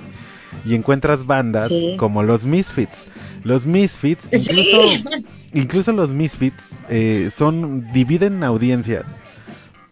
y 0.64 0.74
encuentras 0.74 1.26
bandas 1.26 1.68
Sí. 1.68 1.96
como 1.98 2.22
los 2.24 2.44
Misfits. 2.44 3.06
Los 3.44 3.66
Misfits 3.66 4.28
incluso 4.32 4.82
Sí. 4.82 5.04
Incluso 5.52 5.92
los 5.92 6.12
Misfits 6.12 6.78
eh, 6.88 7.30
son 7.32 7.92
dividen 7.92 8.44
audiencias 8.44 9.18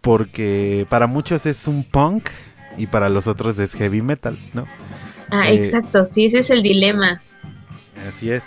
porque 0.02 0.86
para 0.90 1.06
muchos 1.08 1.46
es 1.46 1.68
un 1.68 1.84
punk 1.84 2.28
y 2.76 2.88
para 2.88 3.08
los 3.10 3.26
otros 3.28 3.58
es 3.58 3.74
heavy 3.74 4.02
metal, 4.02 4.40
¿no? 4.54 4.70
Ah, 5.30 5.50
Eh, 5.50 5.52
exacto, 5.52 6.04
sí, 6.04 6.26
ese 6.26 6.40
es 6.40 6.50
el 6.50 6.62
dilema. 6.62 7.24
Así 7.96 8.30
es. 8.30 8.44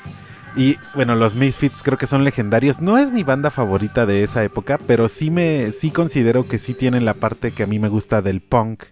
Y 0.56 0.78
bueno, 0.94 1.16
los 1.16 1.36
Misfits 1.36 1.82
creo 1.84 1.98
que 1.98 2.08
son 2.08 2.24
legendarios. 2.24 2.80
No 2.82 2.98
es 2.98 3.12
mi 3.12 3.24
banda 3.24 3.50
favorita 3.52 4.06
de 4.06 4.24
esa 4.24 4.44
época, 4.44 4.80
pero 4.86 5.10
sí 5.10 5.32
me 5.32 5.72
sí 5.72 5.92
considero 5.92 6.48
que 6.48 6.60
sí 6.60 6.76
tienen 6.76 7.06
la 7.06 7.16
parte 7.16 7.52
que 7.52 7.64
a 7.64 7.68
mí 7.68 7.80
me 7.80 7.88
gusta 7.90 8.22
del 8.22 8.42
punk 8.42 8.84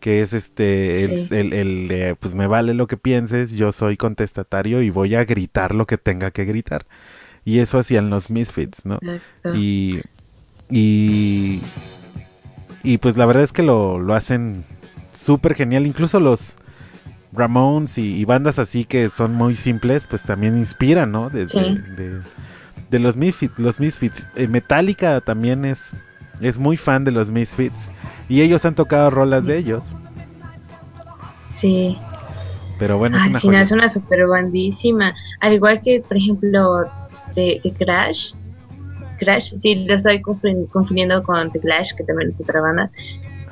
que 0.00 0.22
es 0.22 0.32
este, 0.34 1.04
el, 1.04 1.16
Sí. 1.16 1.52
el- 1.52 2.16
pues 2.20 2.34
me 2.36 2.46
vale 2.46 2.74
lo 2.74 2.86
que 2.88 2.96
pienses, 2.98 3.54
yo 3.56 3.72
soy 3.72 3.96
contestatario 3.96 4.82
y 4.82 4.90
voy 4.90 5.14
a 5.16 5.24
gritar 5.24 5.74
lo 5.74 5.86
que 5.86 5.98
tenga 5.98 6.30
que 6.32 6.44
gritar. 6.44 6.86
Y 7.48 7.60
eso 7.60 7.78
hacían 7.78 8.10
los 8.10 8.28
Misfits, 8.28 8.84
¿no? 8.84 8.96
Exacto. 8.96 9.54
Y, 9.54 10.02
y, 10.70 11.62
y 12.82 12.98
pues 12.98 13.16
la 13.16 13.24
verdad 13.24 13.42
es 13.44 13.52
que 13.52 13.62
lo, 13.62 13.98
lo 13.98 14.12
hacen 14.14 14.64
súper 15.14 15.54
genial. 15.54 15.86
Incluso 15.86 16.20
los 16.20 16.56
Ramones 17.32 17.96
y, 17.96 18.16
y 18.16 18.24
bandas 18.26 18.58
así 18.58 18.84
que 18.84 19.08
son 19.08 19.34
muy 19.34 19.56
simples, 19.56 20.06
pues 20.06 20.24
también 20.24 20.58
inspiran, 20.58 21.10
¿no? 21.10 21.30
De, 21.30 21.48
Sí. 21.48 21.58
de- 21.58 22.10
de- 22.10 22.22
de 22.90 22.98
los 22.98 23.16
Misfits. 23.16 23.58
Los 23.58 23.80
Misfits. 23.80 24.26
Eh, 24.34 24.46
Metallica 24.46 25.20
también 25.22 25.64
es, 25.64 25.92
es 26.40 26.58
muy 26.58 26.76
fan 26.76 27.04
de 27.04 27.12
los 27.12 27.30
Misfits. 27.30 27.88
Y 28.28 28.42
ellos 28.42 28.64
han 28.66 28.74
tocado 28.74 29.10
rolas 29.10 29.46
de 29.46 29.56
ellos. 29.56 29.84
Sí. 31.48 31.96
Pero 32.78 32.98
bueno, 32.98 33.16
es 33.16 33.22
Ay, 33.24 33.30
una 33.30 33.40
joya. 33.40 33.60
es 33.62 33.72
una 33.72 33.88
super 33.88 34.26
bandísima. 34.26 35.14
Al 35.40 35.52
igual 35.54 35.80
que, 35.82 36.00
por 36.06 36.16
ejemplo, 36.16 36.84
de, 37.34 37.60
de 37.62 37.72
Crash. 37.72 38.32
Crash, 39.18 39.52
sí, 39.56 39.74
lo 39.86 39.94
estoy 39.94 40.22
confu- 40.22 40.68
confundiendo 40.70 41.22
con 41.22 41.50
The 41.50 41.60
Clash, 41.60 41.92
que 41.96 42.04
también 42.04 42.28
es 42.28 42.40
otra 42.40 42.60
banda. 42.60 42.90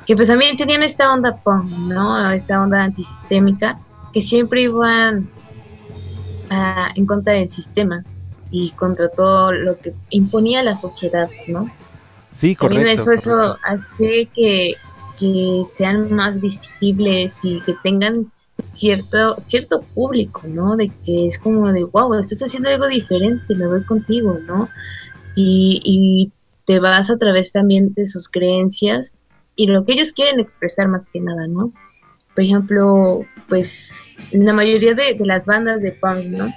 Que 0.05 0.15
pues 0.15 0.29
también 0.29 0.55
tenían 0.55 0.83
esta 0.83 1.13
onda 1.13 1.35
punk, 1.37 1.65
¿no? 1.89 2.31
Esta 2.31 2.61
onda 2.61 2.83
antisistémica, 2.83 3.77
que 4.13 4.21
siempre 4.21 4.61
iban 4.63 5.29
a- 6.49 6.91
en 6.95 7.05
contra 7.05 7.33
del 7.33 7.49
sistema 7.49 8.05
y 8.51 8.71
contra 8.71 9.09
todo 9.09 9.51
lo 9.51 9.77
que 9.79 9.93
imponía 10.09 10.63
la 10.63 10.73
sociedad, 10.73 11.29
¿no? 11.47 11.69
Sí, 12.31 12.55
También 12.55 12.83
correcto. 12.83 13.01
eso, 13.01 13.11
eso 13.11 13.31
correcto. 13.31 13.59
hace 13.63 14.29
que, 14.33 14.75
que 15.19 15.63
sean 15.65 16.13
más 16.13 16.39
visibles 16.39 17.43
y 17.43 17.59
que 17.61 17.73
tengan 17.83 18.31
cierto, 18.61 19.35
cierto 19.39 19.81
público, 19.93 20.43
¿no? 20.47 20.75
De 20.75 20.89
que 21.05 21.27
es 21.27 21.37
como 21.37 21.71
de, 21.71 21.83
wow, 21.83 22.13
estás 22.15 22.41
haciendo 22.41 22.69
algo 22.69 22.87
diferente, 22.87 23.55
me 23.55 23.67
voy 23.67 23.83
contigo, 23.83 24.37
¿no? 24.45 24.69
Y, 25.35 26.31
te 26.65 26.79
vas 26.81 27.09
a 27.09 27.17
través 27.17 27.53
también 27.53 27.93
de 27.93 28.05
sus 28.05 28.27
creencias 28.27 29.23
y 29.55 29.67
lo 29.67 29.85
que 29.85 29.93
ellos 29.93 30.11
quieren 30.11 30.41
expresar 30.41 30.89
más 30.89 31.07
que 31.07 31.21
nada, 31.21 31.47
¿no? 31.47 31.71
Por 32.35 32.43
ejemplo, 32.43 33.21
pues 33.47 34.01
la 34.33 34.51
mayoría 34.51 34.93
de, 34.93 35.13
de 35.13 35.25
las 35.25 35.45
bandas 35.45 35.81
de 35.81 35.93
punk, 35.93 36.25
¿no? 36.25 36.53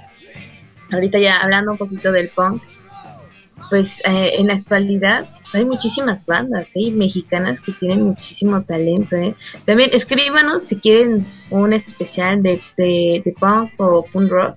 Ahorita 0.91 1.17
ya 1.17 1.37
hablando 1.37 1.71
un 1.71 1.77
poquito 1.77 2.11
del 2.11 2.29
punk, 2.31 2.61
pues 3.69 4.01
eh, 4.01 4.33
en 4.37 4.47
la 4.47 4.55
actualidad 4.55 5.29
hay 5.53 5.65
muchísimas 5.65 6.25
bandas 6.25 6.71
¿eh? 6.75 6.91
mexicanas 6.91 7.59
que 7.59 7.73
tienen 7.73 8.03
muchísimo 8.03 8.61
talento. 8.63 9.15
¿eh? 9.15 9.35
También 9.65 9.89
escríbanos 9.93 10.63
si 10.63 10.77
quieren 10.77 11.27
un 11.49 11.73
especial 11.73 12.41
de, 12.41 12.61
de, 12.77 13.21
de 13.23 13.35
punk 13.39 13.71
o 13.77 14.05
punk 14.05 14.29
rock, 14.31 14.55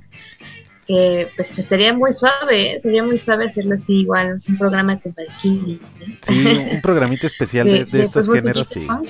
que 0.86 1.28
pues 1.36 1.58
estaría 1.58 1.92
muy 1.94 2.12
suave, 2.12 2.72
¿eh? 2.74 2.78
sería 2.78 3.02
muy 3.02 3.16
suave 3.16 3.46
hacerlo 3.46 3.74
así 3.74 4.00
igual, 4.00 4.42
un 4.48 4.58
programa 4.58 5.00
con 5.00 5.14
Valkyrie. 5.14 5.80
Sí, 6.20 6.46
un, 6.72 6.80
programita 6.82 7.26
especial 7.26 7.66
de, 7.66 7.84
de 7.86 8.02
estos 8.02 8.26
pues, 8.26 8.42
géneros, 8.42 8.68
sí. 8.68 8.86
punk. 8.86 9.08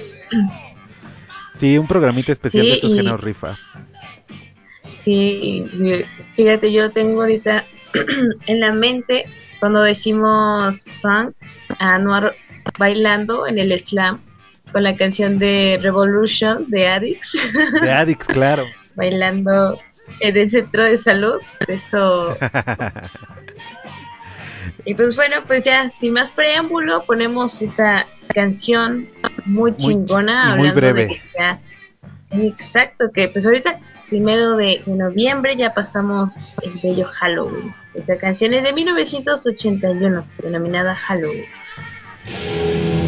Sí, 1.52 1.78
un 1.78 1.86
programita 1.86 2.32
especial 2.32 2.64
Sí, 2.64 2.68
de 2.70 2.74
estos 2.76 2.92
y- 2.92 2.96
géneros 2.96 3.20
rifa. 3.20 3.58
Sí, 4.94 5.64
fíjate, 6.34 6.72
yo 6.72 6.90
tengo 6.90 7.20
ahorita 7.22 7.66
en 8.46 8.60
la 8.60 8.72
mente 8.72 9.26
cuando 9.60 9.82
decimos 9.82 10.84
punk, 11.02 11.34
a 11.84 11.94
Anuar 11.96 12.34
bailando 12.78 13.46
en 13.46 13.58
el 13.58 13.78
slam 13.78 14.20
con 14.72 14.82
la 14.82 14.96
canción 14.96 15.38
de 15.38 15.78
Revolution 15.82 16.64
de 16.68 16.88
Addicts, 16.88 17.52
De 17.82 17.92
Addicts, 17.92 18.26
claro. 18.26 18.64
bailando 18.96 19.78
en 20.20 20.36
el 20.36 20.48
centro 20.48 20.82
de 20.84 20.96
salud. 20.96 21.40
Eso. 21.68 22.36
Y 24.86 24.94
pues 24.94 25.16
bueno, 25.16 25.36
pues 25.46 25.64
ya, 25.64 25.90
sin 25.90 26.12
más 26.12 26.32
preámbulo, 26.32 27.04
ponemos 27.06 27.62
esta 27.62 28.06
canción 28.34 29.08
muy 29.46 29.70
Muy 29.70 29.78
chingona. 29.80 30.56
muy 30.56 30.68
de 30.68 30.74
breve. 30.74 31.22
ya- 31.38 31.58
exacto, 32.30 33.10
que 33.12 33.28
pues 33.28 33.46
ahorita, 33.46 33.80
primero 34.10 34.56
de, 34.56 34.82
de 34.84 34.94
noviembre, 34.94 35.56
ya 35.56 35.72
pasamos 35.72 36.52
el 36.62 36.78
bello 36.82 37.06
Halloween. 37.12 37.74
Esta 37.94 38.18
canción 38.18 38.52
es 38.52 38.62
de 38.62 38.72
1981, 38.74 40.24
denominada 40.42 40.94
Halloween. 40.94 41.44
Música 42.26 43.03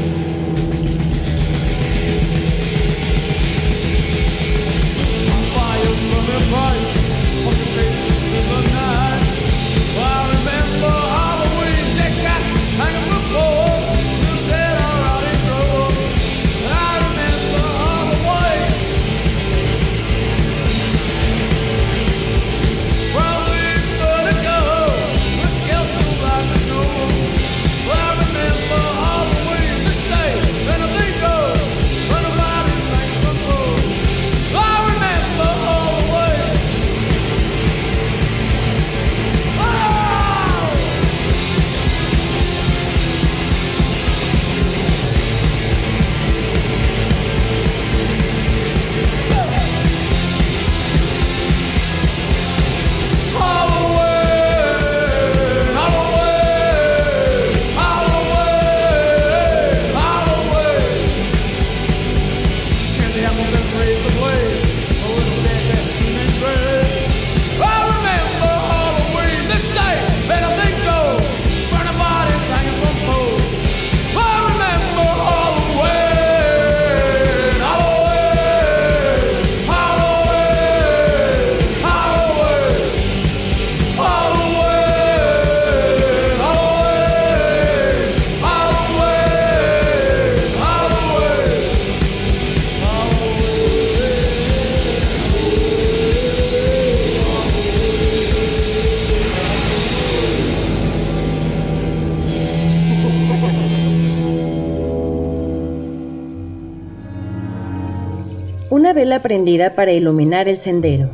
vela 109.17 109.23
prendida 109.23 109.75
para 109.75 109.93
iluminar 109.93 110.49
el 110.49 110.59
sendero. 110.59 111.09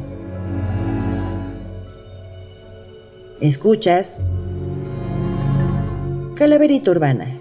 Escuchas 3.40 4.18
Calaverita 6.36 6.90
Urbana. 6.90 7.31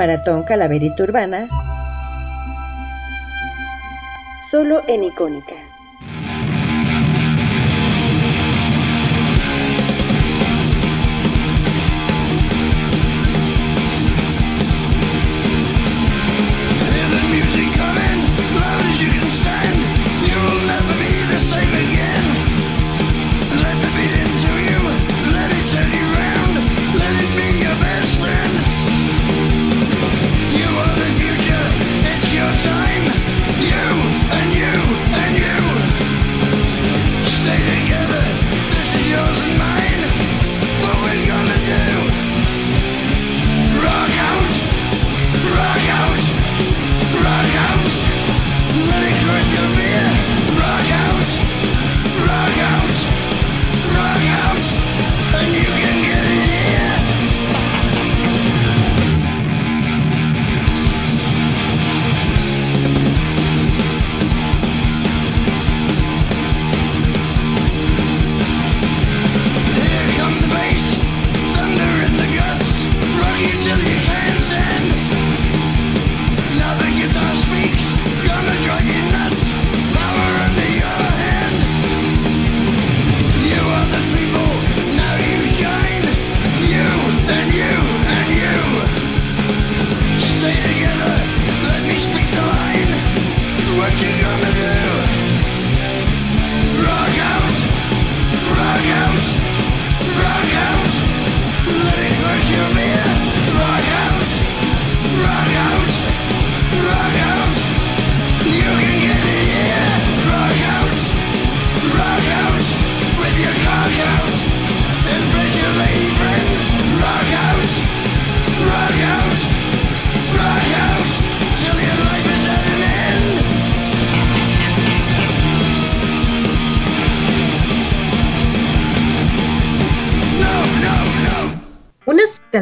Maratón 0.00 0.44
Calaverita 0.44 1.02
Urbana 1.02 1.46
solo 4.50 4.82
en 4.88 5.04
Icónica. 5.04 5.59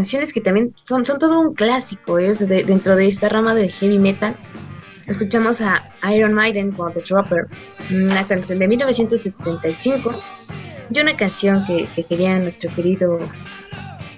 Canciones 0.08 0.32
que 0.32 0.40
también 0.40 0.74
son, 0.86 1.04
son 1.04 1.18
todo 1.18 1.38
un 1.38 1.54
clásico 1.54 2.18
¿eh? 2.18 2.32
De- 2.32 2.64
dentro 2.64 2.96
de 2.96 3.06
esta 3.06 3.28
rama 3.28 3.52
del 3.52 3.70
heavy 3.70 3.98
metal. 3.98 4.34
Escuchamos 5.06 5.60
a 5.60 5.84
Iron 6.14 6.32
Maiden 6.32 6.72
con 6.72 6.94
The 6.94 7.02
Dropper, 7.06 7.46
una 7.90 8.26
canción 8.26 8.58
de 8.58 8.68
1975 8.68 10.18
y 10.90 10.98
una 10.98 11.14
canción 11.14 11.62
que, 11.66 11.86
que 11.94 12.04
quería 12.04 12.38
nuestro 12.38 12.74
querido 12.74 13.18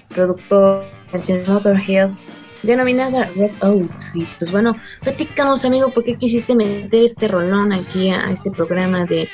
productor, 0.07 0.85
canción 1.11 1.43
Motorhead, 1.45 2.09
denominada 2.63 3.25
Red 3.35 3.51
Oak. 3.61 3.91
Y 4.13 4.23
pues 4.39 4.49
bueno, 4.49 4.77
platícanos, 5.01 5.65
amigo, 5.65 5.89
¿por 5.91 6.05
qué 6.05 6.15
quisiste 6.15 6.55
meter 6.55 7.03
este 7.03 7.27
rolón 7.27 7.73
aquí 7.73 8.11
a, 8.11 8.27
a 8.27 8.31
este 8.31 8.49
programa 8.49 9.05
de, 9.07 9.27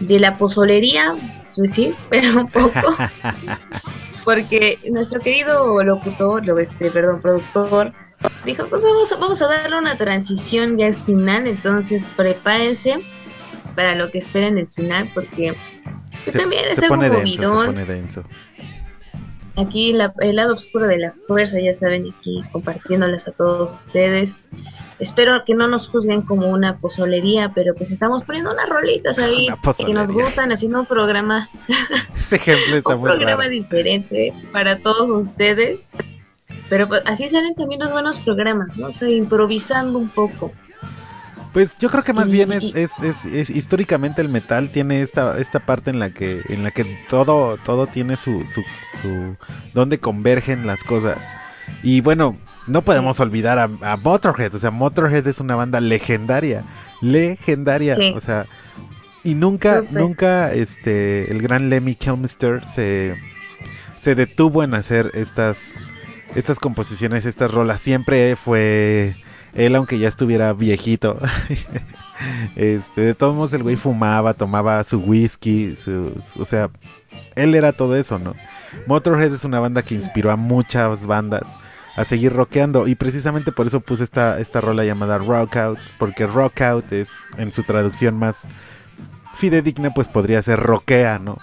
de 0.00 0.20
la 0.20 0.36
pozolería? 0.36 1.16
Pues 1.56 1.72
sí, 1.72 1.94
pero 2.10 2.38
un 2.38 2.48
poco. 2.48 2.96
Porque 4.24 4.78
nuestro 4.90 5.20
querido 5.20 5.82
locutor, 5.82 6.44
lo- 6.46 6.58
este, 6.58 6.90
perdón, 6.90 7.20
productor, 7.20 7.92
dijo, 8.44 8.68
pues 8.68 8.82
vamos 8.82 9.12
a, 9.12 9.16
vamos 9.16 9.42
a 9.42 9.48
darle 9.48 9.78
una 9.78 9.96
transición 9.96 10.78
ya 10.78 10.86
al 10.86 10.94
final, 10.94 11.46
entonces 11.46 12.08
prepárense 12.16 13.02
para 13.74 13.94
lo 13.94 14.10
que 14.10 14.18
esperen 14.18 14.58
el 14.58 14.68
final, 14.68 15.10
porque 15.14 15.56
pues 16.24 16.34
Se- 16.34 16.38
también 16.38 16.62
es 16.70 16.76
se 16.78 16.84
algo 16.84 16.96
pone 16.96 17.10
denso, 17.10 17.32
se 17.42 17.46
movidón. 17.48 17.66
pone 17.66 17.84
denso. 17.86 18.24
Aquí 19.56 19.92
la- 19.92 20.14
el 20.20 20.36
lado 20.36 20.54
oscuro 20.54 20.86
de 20.86 20.98
la 20.98 21.12
fuerza, 21.12 21.60
ya 21.60 21.74
saben, 21.74 22.14
aquí 22.18 22.42
compartiéndolas 22.52 23.28
a 23.28 23.32
todos 23.32 23.74
ustedes. 23.74 24.44
Espero 24.98 25.44
que 25.44 25.54
no 25.54 25.66
nos 25.68 25.88
juzguen 25.88 26.22
como 26.22 26.48
una 26.48 26.78
pozolería, 26.78 27.52
pero 27.54 27.74
pues 27.74 27.90
estamos 27.90 28.22
poniendo 28.22 28.52
unas 28.52 28.68
rolitas 28.68 29.18
ahí 29.18 29.48
Una 29.64 29.74
que 29.86 29.92
nos 29.94 30.10
gustan, 30.10 30.52
haciendo 30.52 30.80
un 30.80 30.86
programa 30.86 31.50
Ese 32.16 32.36
ejemplo 32.36 32.76
está 32.76 32.94
un 32.94 33.00
muy 33.00 33.10
programa 33.10 33.42
raro. 33.42 33.50
diferente 33.50 34.32
para 34.52 34.78
todos 34.78 35.10
ustedes. 35.10 35.92
Pero 36.70 36.88
pues, 36.88 37.02
así 37.06 37.28
salen 37.28 37.54
también 37.54 37.80
los 37.80 37.92
buenos 37.92 38.18
programas, 38.20 38.74
¿no? 38.76 38.86
O 38.86 38.92
sea, 38.92 39.10
improvisando 39.10 39.98
un 39.98 40.08
poco. 40.08 40.52
Pues 41.52 41.76
yo 41.78 41.90
creo 41.90 42.02
que 42.02 42.12
más 42.14 42.28
Y- 42.28 42.32
bien 42.32 42.52
es, 42.52 42.62
y- 42.74 42.80
es, 42.80 43.02
es, 43.02 43.24
es- 43.26 43.50
históricamente 43.50 44.22
el 44.22 44.28
metal 44.28 44.70
tiene 44.70 45.02
esta, 45.02 45.38
esta 45.38 45.60
parte 45.60 45.90
en 45.90 45.98
la 45.98 46.10
que, 46.10 46.40
en 46.48 46.62
la 46.64 46.70
que 46.70 46.84
todo, 47.08 47.58
todo 47.58 47.86
tiene 47.86 48.16
su, 48.16 48.44
su, 48.44 48.62
su 49.00 49.36
donde 49.74 49.98
convergen 49.98 50.66
las 50.66 50.82
cosas. 50.82 51.18
Y 51.82 52.00
bueno, 52.00 52.38
no 52.66 52.82
podemos 52.82 53.20
olvidar 53.20 53.58
a, 53.58 53.64
a 53.82 53.96
Motorhead. 53.96 54.54
O 54.54 54.58
sea, 54.58 54.70
Motorhead 54.70 55.26
es 55.26 55.40
una 55.40 55.54
banda 55.56 55.80
legendaria. 55.80 56.64
Legendaria. 57.00 57.94
Sí. 57.94 58.12
O 58.16 58.20
sea. 58.20 58.46
Y 59.24 59.34
nunca, 59.34 59.82
nunca 59.90 60.50
este, 60.52 61.30
el 61.30 61.40
gran 61.42 61.70
Lemmy 61.70 61.94
Kilmister 61.94 62.66
se, 62.66 63.14
se 63.96 64.16
detuvo 64.16 64.64
en 64.64 64.74
hacer 64.74 65.12
estas, 65.14 65.74
estas 66.34 66.58
composiciones, 66.58 67.24
estas 67.24 67.52
rolas. 67.52 67.80
Siempre 67.80 68.34
fue 68.34 69.14
él, 69.54 69.74
aunque 69.76 69.98
ya 69.98 70.08
estuviera 70.08 70.52
viejito. 70.52 71.18
este, 72.56 73.00
de 73.00 73.14
todos 73.14 73.34
modos, 73.34 73.52
el 73.54 73.62
güey 73.62 73.76
fumaba, 73.76 74.34
tomaba 74.34 74.82
su 74.84 74.98
whisky, 75.00 75.76
su- 75.76 76.14
o 76.38 76.44
sea, 76.44 76.70
él 77.34 77.54
era 77.54 77.72
todo 77.72 77.96
eso, 77.96 78.18
¿no? 78.18 78.34
Motorhead 78.86 79.32
es 79.32 79.44
una 79.44 79.60
banda 79.60 79.82
que 79.82 79.94
inspiró 79.94 80.30
a 80.30 80.36
muchas 80.36 81.06
bandas 81.06 81.56
a 81.96 82.04
seguir 82.04 82.32
rockeando 82.32 82.86
y 82.86 82.94
precisamente 82.94 83.52
por 83.52 83.66
eso 83.66 83.80
puse 83.80 84.04
esta, 84.04 84.40
esta 84.40 84.60
rola 84.62 84.84
llamada 84.84 85.18
Rock 85.18 85.56
Out, 85.56 85.78
porque 85.98 86.26
Rock 86.26 86.62
Out 86.62 86.92
es 86.92 87.12
en 87.36 87.52
su 87.52 87.62
traducción 87.64 88.16
más 88.18 88.48
fidedigna, 89.34 89.92
pues 89.92 90.08
podría 90.08 90.40
ser 90.42 90.58
rockea, 90.60 91.18
¿no? 91.18 91.38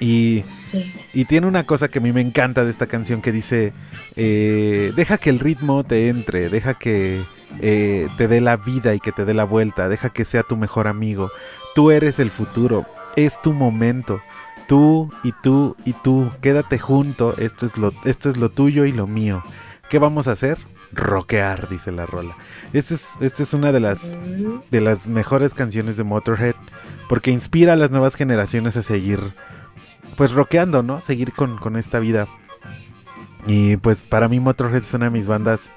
Y 0.00 0.44
Sí. 0.64 0.92
y 1.12 1.26
tiene 1.26 1.46
una 1.46 1.64
cosa 1.64 1.88
que 1.88 1.98
a 1.98 2.02
mí 2.02 2.12
me 2.12 2.20
encanta 2.20 2.64
de 2.64 2.70
esta 2.70 2.86
canción 2.86 3.20
que 3.20 3.32
dice, 3.32 3.72
eh, 4.16 4.92
deja 4.96 5.18
que 5.18 5.30
el 5.30 5.38
ritmo 5.38 5.84
te 5.84 6.08
entre, 6.08 6.48
deja 6.48 6.74
que 6.74 7.24
eh, 7.60 8.08
te 8.16 8.28
dé 8.28 8.40
la 8.40 8.56
vida 8.56 8.94
y 8.94 9.00
que 9.00 9.12
te 9.12 9.24
dé 9.24 9.34
la 9.34 9.44
vuelta, 9.44 9.88
deja 9.88 10.10
que 10.10 10.24
sea 10.24 10.42
tu 10.42 10.56
mejor 10.56 10.88
amigo. 10.88 11.30
Tú 11.74 11.90
eres 11.90 12.18
el 12.18 12.30
futuro, 12.30 12.86
es 13.16 13.40
tu 13.42 13.52
momento. 13.52 14.20
Tú 14.66 15.12
y 15.22 15.32
tú 15.42 15.76
y 15.84 15.92
tú, 15.92 16.30
quédate 16.40 16.78
junto, 16.78 17.36
esto 17.36 17.66
es 17.66 17.76
lo, 17.76 17.92
esto 18.04 18.30
es 18.30 18.36
lo 18.38 18.50
tuyo 18.50 18.86
y 18.86 18.92
lo 18.92 19.06
mío. 19.06 19.44
¿Qué 19.90 19.98
vamos 19.98 20.26
a 20.26 20.32
hacer? 20.32 20.58
Rockear, 20.92 21.68
dice 21.68 21.92
la 21.92 22.06
rola. 22.06 22.36
Esta 22.72 22.94
es, 22.94 23.16
esta 23.20 23.42
es 23.42 23.52
una 23.52 23.72
de 23.72 23.80
las 23.80 24.16
de 24.70 24.80
las 24.80 25.08
mejores 25.08 25.52
canciones 25.52 25.96
de 25.96 26.04
Motorhead 26.04 26.54
porque 27.08 27.30
inspira 27.30 27.74
a 27.74 27.76
las 27.76 27.90
nuevas 27.90 28.14
generaciones 28.14 28.76
a 28.76 28.82
seguir 28.82 29.34
pues 30.14 30.32
rockeando, 30.32 30.82
¿no? 30.82 31.00
Seguir 31.00 31.32
con, 31.32 31.56
con 31.58 31.76
esta 31.76 31.98
vida. 31.98 32.26
Y 33.46 33.76
pues 33.78 34.02
para 34.02 34.28
mí 34.28 34.40
Motorhead 34.40 34.82
es 34.82 34.94
una 34.94 35.06
de 35.06 35.10
mis 35.10 35.26
bandas 35.26 35.70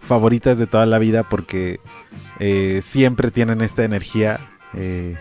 favoritas 0.00 0.58
de 0.58 0.66
toda 0.66 0.86
la 0.86 0.98
vida 0.98 1.22
porque 1.22 1.80
eh, 2.38 2.80
siempre 2.82 3.30
tienen 3.30 3.60
esta 3.60 3.84
energía 3.84 4.50
eh, 4.74 5.16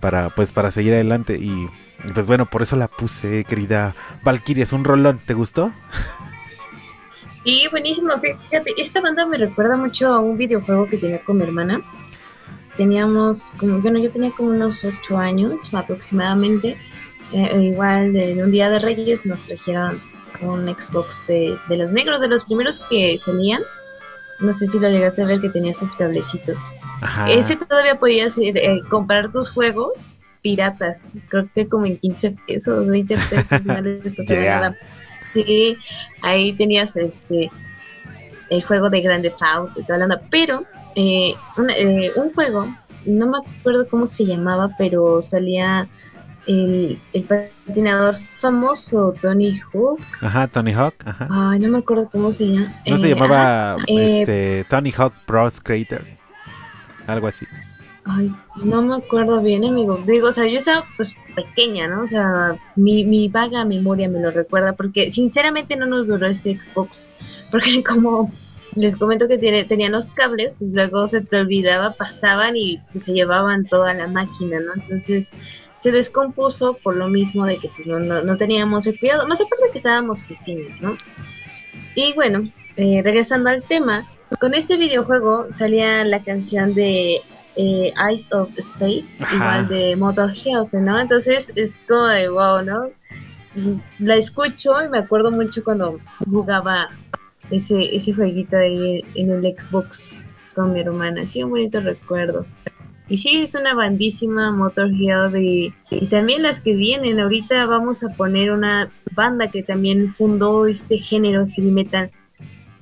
para 0.00 0.30
pues 0.30 0.52
para 0.52 0.70
seguir 0.70 0.92
adelante 0.92 1.36
y, 1.36 1.68
pues 2.12 2.26
bueno, 2.26 2.46
por 2.46 2.62
eso 2.62 2.76
la 2.76 2.88
puse, 2.88 3.44
querida 3.44 3.94
Valkyria, 4.22 4.64
es 4.64 4.72
un 4.72 4.84
rolón, 4.84 5.18
¿te 5.24 5.34
gustó? 5.34 5.72
Sí, 7.44 7.66
buenísimo. 7.70 8.10
Fíjate, 8.18 8.72
esta 8.78 9.02
banda 9.02 9.26
me 9.26 9.36
recuerda 9.36 9.76
mucho 9.76 10.08
a 10.08 10.18
un 10.18 10.38
videojuego 10.38 10.86
que 10.86 10.96
tenía 10.96 11.20
con 11.20 11.36
mi 11.36 11.42
hermana. 11.42 11.82
Teníamos 12.76 13.52
como, 13.58 13.80
bueno, 13.80 13.98
yo 13.98 14.10
tenía 14.10 14.30
como 14.30 14.48
unos 14.50 14.82
ocho 14.84 15.18
años 15.18 15.72
aproximadamente. 15.74 16.78
Eh, 17.32 17.48
eh, 17.52 17.62
igual 17.62 18.12
de, 18.12 18.34
de 18.34 18.44
un 18.44 18.52
día 18.52 18.70
de 18.70 18.78
Reyes 18.78 19.26
nos 19.26 19.46
trajeron 19.46 20.00
un 20.40 20.66
Xbox 20.68 21.26
de, 21.26 21.56
de 21.68 21.76
los 21.76 21.92
negros, 21.92 22.20
de 22.20 22.28
los 22.28 22.44
primeros 22.44 22.80
que 22.90 23.16
salían. 23.18 23.62
No 24.40 24.52
sé 24.52 24.66
si 24.66 24.78
lo 24.78 24.88
llegaste 24.90 25.22
a 25.22 25.26
ver 25.26 25.40
que 25.40 25.48
tenía 25.48 25.72
sus 25.72 25.92
cablecitos. 25.92 26.72
Ajá. 27.00 27.30
Ese 27.30 27.56
todavía 27.56 27.98
podías 27.98 28.36
ir, 28.38 28.58
eh, 28.58 28.80
comprar 28.90 29.30
tus 29.30 29.48
juegos 29.50 30.12
piratas, 30.42 31.12
creo 31.28 31.48
que 31.54 31.66
como 31.68 31.86
en 31.86 31.96
15 31.98 32.36
pesos, 32.46 32.88
20 32.88 33.16
pesos, 33.30 33.64
no 33.64 33.80
les 33.80 34.12
costaba 34.16 34.40
Yeah. 34.42 34.60
nada. 34.60 34.78
Sí, 35.32 35.76
ahí 36.20 36.52
tenías 36.52 36.96
este 36.96 37.50
el 38.50 38.62
juego 38.62 38.90
de 38.90 39.00
Grande 39.00 39.32
Auto 39.40 39.80
y 39.80 39.84
toda 39.84 39.98
la 39.98 40.04
onda, 40.04 40.22
pero 40.30 40.64
eh, 40.94 41.34
un, 41.56 41.70
eh, 41.70 42.12
un 42.14 42.32
juego, 42.34 42.68
no 43.06 43.26
me 43.26 43.38
acuerdo 43.38 43.88
cómo 43.88 44.04
se 44.06 44.26
llamaba, 44.26 44.70
pero 44.76 45.22
salía 45.22 45.88
el, 46.46 47.02
el 47.12 47.24
patinador 47.24 48.16
famoso 48.38 49.18
Tony 49.20 49.58
Hawk, 49.72 50.00
Ajá, 50.20 50.48
Tony 50.48 50.72
Hawk, 50.72 50.96
ajá. 51.04 51.28
ay, 51.28 51.58
no 51.60 51.68
me 51.70 51.78
acuerdo 51.78 52.08
cómo 52.10 52.30
se 52.32 52.46
llama. 52.48 52.74
¿No 52.86 52.98
se 52.98 53.08
Eh, 53.08 53.10
llamaba 53.10 53.82
eh, 53.86 54.22
este, 54.22 54.64
Tony 54.64 54.92
Hawk 54.96 55.14
Bros 55.26 55.60
Creator? 55.60 56.04
Algo 57.06 57.26
así. 57.28 57.46
Ay, 58.06 58.42
no 58.54 58.82
me 58.82 58.96
acuerdo 58.96 59.40
bien, 59.40 59.64
amigo. 59.64 59.98
Digo, 60.06 60.28
o 60.28 60.32
sea, 60.32 60.46
yo 60.46 60.58
estaba 60.58 60.86
pues 60.96 61.14
pequeña, 61.34 61.88
¿no? 61.88 62.02
O 62.02 62.06
sea, 62.06 62.58
mi, 62.76 63.04
mi 63.04 63.28
vaga 63.28 63.64
memoria 63.64 64.08
me 64.10 64.20
lo 64.20 64.30
recuerda, 64.30 64.74
porque 64.74 65.10
sinceramente 65.10 65.76
no 65.76 65.86
nos 65.86 66.06
duró 66.06 66.26
ese 66.26 66.58
Xbox, 66.60 67.08
porque 67.50 67.82
como 67.82 68.30
les 68.74 68.96
comento 68.96 69.26
que 69.28 69.38
tiene, 69.38 69.64
tenían 69.64 69.92
los 69.92 70.08
cables, 70.08 70.54
pues 70.58 70.72
luego 70.74 71.06
se 71.06 71.22
te 71.22 71.38
olvidaba, 71.38 71.94
pasaban 71.94 72.56
y 72.56 72.78
pues, 72.92 73.04
se 73.04 73.12
llevaban 73.14 73.66
toda 73.66 73.94
la 73.94 74.06
máquina, 74.08 74.60
¿no? 74.60 74.74
Entonces 74.74 75.30
se 75.84 75.92
descompuso 75.92 76.78
por 76.82 76.96
lo 76.96 77.08
mismo 77.08 77.44
de 77.44 77.58
que 77.58 77.68
pues 77.68 77.86
no, 77.86 78.00
no, 78.00 78.22
no 78.22 78.38
teníamos 78.38 78.86
el 78.86 78.98
cuidado, 78.98 79.28
más 79.28 79.42
aparte 79.42 79.64
que 79.70 79.76
estábamos 79.76 80.22
pequeños, 80.22 80.80
¿no? 80.80 80.96
Y 81.94 82.14
bueno, 82.14 82.50
eh, 82.76 83.02
regresando 83.04 83.50
al 83.50 83.62
tema, 83.62 84.08
con 84.40 84.54
este 84.54 84.78
videojuego 84.78 85.46
salía 85.52 86.02
la 86.04 86.22
canción 86.22 86.72
de 86.72 87.16
eh, 87.56 87.92
Eyes 88.08 88.32
of 88.32 88.48
Space, 88.56 89.22
Ajá. 89.22 89.34
igual 89.36 89.68
de 89.68 89.94
Motorhead, 89.96 90.72
¿no? 90.72 90.98
Entonces 90.98 91.52
es 91.54 91.84
como 91.86 92.06
de 92.06 92.30
wow, 92.30 92.62
¿no? 92.62 92.88
La 93.98 94.16
escucho 94.16 94.82
y 94.82 94.88
me 94.88 94.96
acuerdo 94.96 95.30
mucho 95.30 95.62
cuando 95.62 95.98
jugaba 96.30 96.88
ese, 97.50 97.94
ese 97.94 98.14
jueguito 98.14 98.56
ahí 98.56 99.04
en 99.16 99.30
el 99.32 99.54
Xbox 99.54 100.24
con 100.54 100.72
mi 100.72 100.80
hermana. 100.80 101.26
Sí, 101.26 101.42
un 101.42 101.50
bonito 101.50 101.78
recuerdo. 101.82 102.46
Y 103.08 103.18
sí, 103.18 103.42
es 103.42 103.54
una 103.54 103.74
bandísima 103.74 104.50
Motorhead 104.52 105.34
y, 105.36 105.74
y 105.90 106.06
también 106.06 106.42
las 106.42 106.60
que 106.60 106.74
vienen. 106.74 107.20
Ahorita 107.20 107.66
vamos 107.66 108.02
a 108.02 108.08
poner 108.08 108.50
una 108.50 108.90
banda 109.14 109.50
que 109.50 109.62
también 109.62 110.12
fundó 110.12 110.66
este 110.66 110.96
género 110.98 111.46
heavy 111.46 111.70
metal 111.70 112.10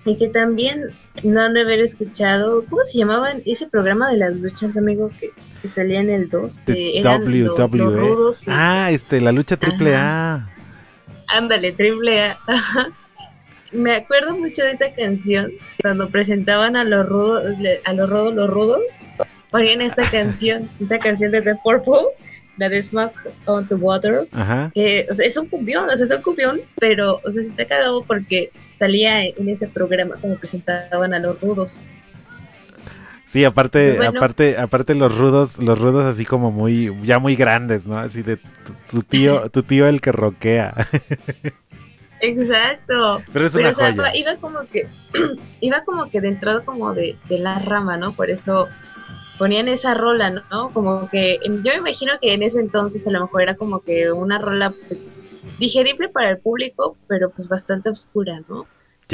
y 0.05 0.17
que 0.17 0.29
también 0.29 0.91
no 1.25 1.41
han 1.41 1.55
de 1.55 1.63
haber 1.63 1.81
escuchado. 1.81 2.65
¿Cómo 2.71 2.83
se 2.85 2.99
llamaba 2.99 3.33
ese 3.45 3.67
programa 3.67 4.11
de 4.11 4.19
las 4.19 4.37
luchas, 4.37 4.77
amigo? 4.77 5.11
Que, 5.19 5.31
que 5.61 5.69
salía 5.69 5.99
en 6.01 6.11
el 6.11 6.31
2. 6.31 6.67
De 6.67 6.75
que 6.75 6.99
eran 7.01 7.23
lo- 7.25 7.55
WWE. 7.55 7.97
rudos 7.99 8.45
Ah, 8.47 8.91
este, 8.93 9.21
la 9.21 9.33
lucha 9.33 9.57
triple 9.57 9.97
A. 9.97 10.49
Ándale, 11.29 11.73
triple 11.73 12.21
A. 12.23 12.39
Me 13.73 13.95
acuerdo 13.97 14.37
mucho 14.37 14.63
de 14.63 14.71
esa 14.71 14.93
canción 14.93 15.51
cuando 15.81 16.09
presentaban 16.11 16.77
a 16.77 16.85
los 16.85 17.09
rudos, 17.09 17.45
a 17.87 17.93
los 17.95 18.09
rudos, 18.11 18.35
los 18.35 18.51
rudos, 18.51 18.83
ponían 19.53 19.81
esta 19.81 20.11
canción, 20.11 20.69
esta 20.81 20.99
canción 20.99 21.31
de 21.31 21.43
The 21.43 21.55
Purple, 21.63 21.99
la 22.57 22.69
de 22.69 22.83
Smoke 22.83 23.15
on 23.47 23.69
the 23.69 23.77
Water, 23.77 24.27
Ajá. 24.33 24.71
que, 24.75 25.07
o 25.11 25.15
sea, 25.15 25.27
es 25.27 25.37
un 25.37 25.47
cumbión, 25.49 25.89
o 25.89 25.95
sea, 25.97 26.05
es 26.05 26.11
un 26.13 26.23
cumbión, 26.23 26.61
pero, 26.81 27.21
o 27.25 27.31
sea, 27.31 27.43
se 27.43 27.49
está 27.49 27.65
cagado 27.67 28.03
porque 28.05 28.51
salía 28.77 29.23
en 29.25 29.49
ese 29.49 29.69
programa 29.69 30.17
cuando 30.21 30.39
presentaban 30.39 31.15
a 31.15 31.19
los 31.21 31.41
rudos. 31.41 31.87
Sí, 33.27 33.45
aparte, 33.47 33.95
Pues 33.95 33.97
bueno. 33.97 34.19
aparte, 34.19 34.59
aparte 34.59 34.95
los 34.95 35.17
rudos, 35.17 35.59
los 35.59 35.79
rudos 35.79 36.05
así 36.05 36.27
como 36.27 36.51
muy, 36.51 36.95
ya 37.03 37.19
muy 37.19 37.35
grandes, 37.37 37.87
¿no? 37.87 37.99
Así 37.99 38.23
de 38.23 38.37
tu, 38.37 38.75
tu 38.91 39.03
tío, 39.03 39.49
tu 39.49 39.63
tío 39.63 39.87
el 39.89 40.03
que 40.03 40.13
roquea. 40.13 40.75
Exacto. 42.21 43.23
Pero 43.33 43.47
es 43.47 43.53
Pero, 43.53 43.65
una 43.65 43.71
o 43.71 43.75
sea, 43.75 43.95
joya. 43.95 44.15
iba 44.17 44.37
como 44.37 44.61
que, 44.71 44.87
iba 45.61 45.83
como 45.85 46.09
que 46.11 46.21
de 46.21 46.29
entrada 46.29 46.61
como 46.65 46.93
de, 46.95 47.17
de 47.29 47.39
la 47.39 47.59
rama, 47.59 47.97
¿no? 47.97 48.15
Por 48.15 48.31
eso 48.31 48.69
ponían 49.43 49.67
esa 49.67 49.95
rola, 49.95 50.31
¿no? 50.31 50.73
Como 50.73 51.09
que, 51.09 51.41
em, 51.43 51.65
yo 51.65 51.73
me 51.73 51.79
imagino 51.79 52.13
que 52.21 52.33
en 52.33 52.45
ese 52.45 52.61
entonces 52.61 53.09
a 53.09 53.11
lo 53.11 53.23
mejor 53.23 53.43
era 53.43 53.57
como 53.57 53.81
que 53.81 54.13
una 54.13 54.39
rola, 54.39 54.73
pues, 54.87 55.17
digerible 55.59 56.09
para 56.09 56.29
el 56.29 56.39
público, 56.39 56.97
pero 57.09 57.29
pues 57.31 57.49
bastante 57.49 57.91
oscura, 57.91 58.41
¿no? 58.49 58.69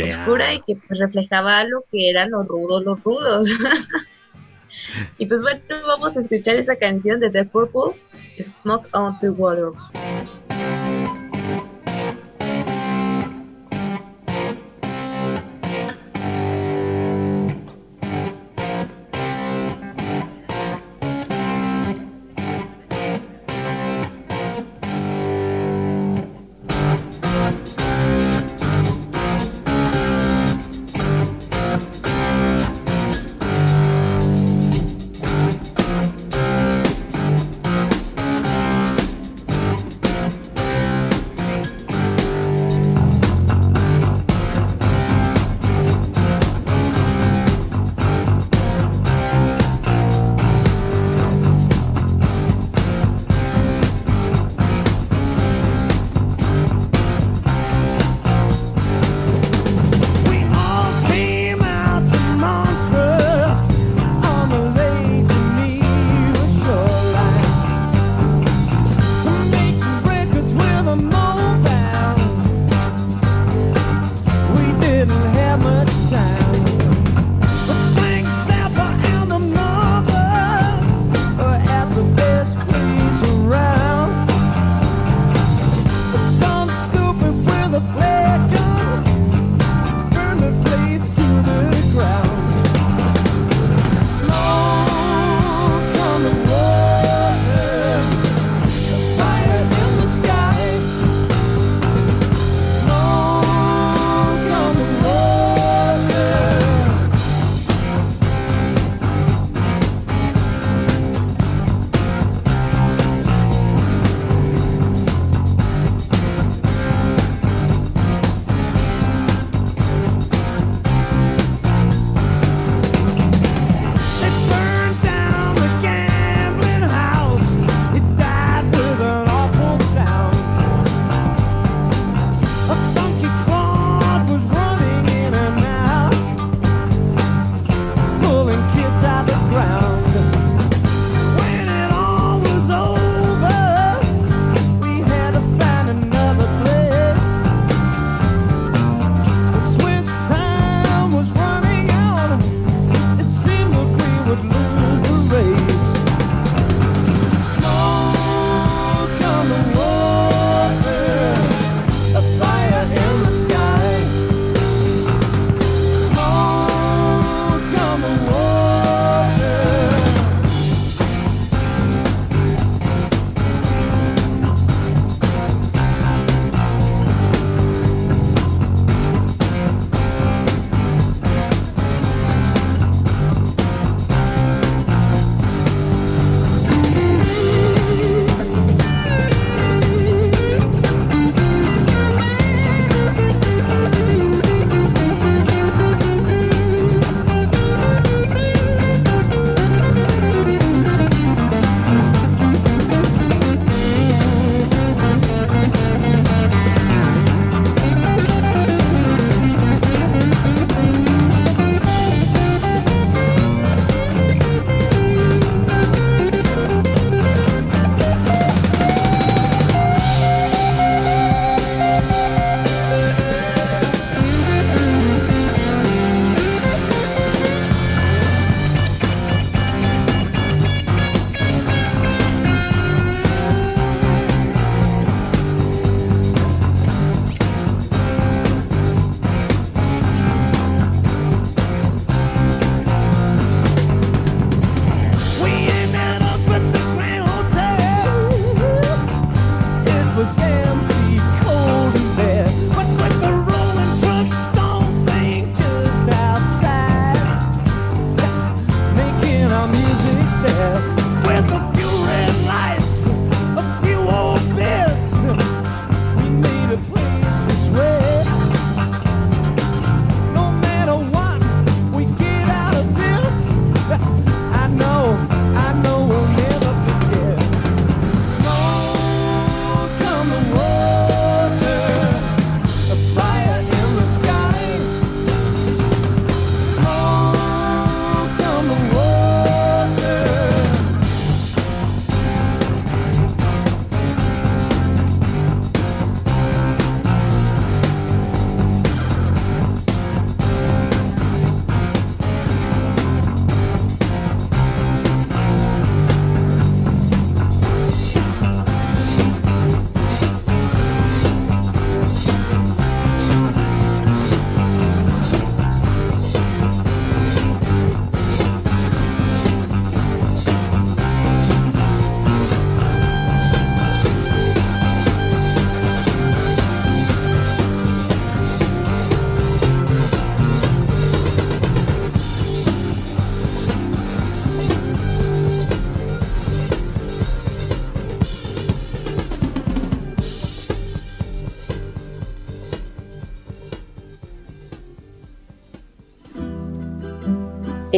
Oscura 0.07 0.53
y 0.53 0.61
que 0.61 0.77
pues 0.87 1.01
reflejaba 1.01 1.65
lo 1.65 1.83
que 1.91 2.11
eran 2.11 2.31
los 2.31 2.47
rudos, 2.47 2.85
los 2.85 3.03
rudos. 3.03 3.49
y 5.19 5.25
pues 5.25 5.41
bueno, 5.41 5.63
vamos 5.87 6.19
a 6.19 6.21
escuchar 6.21 6.57
esa 6.57 6.77
canción 6.77 7.21
de 7.21 7.31
The 7.31 7.47
Purple, 7.47 7.99
Smoke 8.39 8.87
on 8.93 9.19
the 9.21 9.31
Water. 9.31 9.73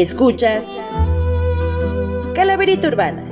Escuchas 0.01 0.65
Calaverita 2.35 2.89
Urbana. 2.89 3.30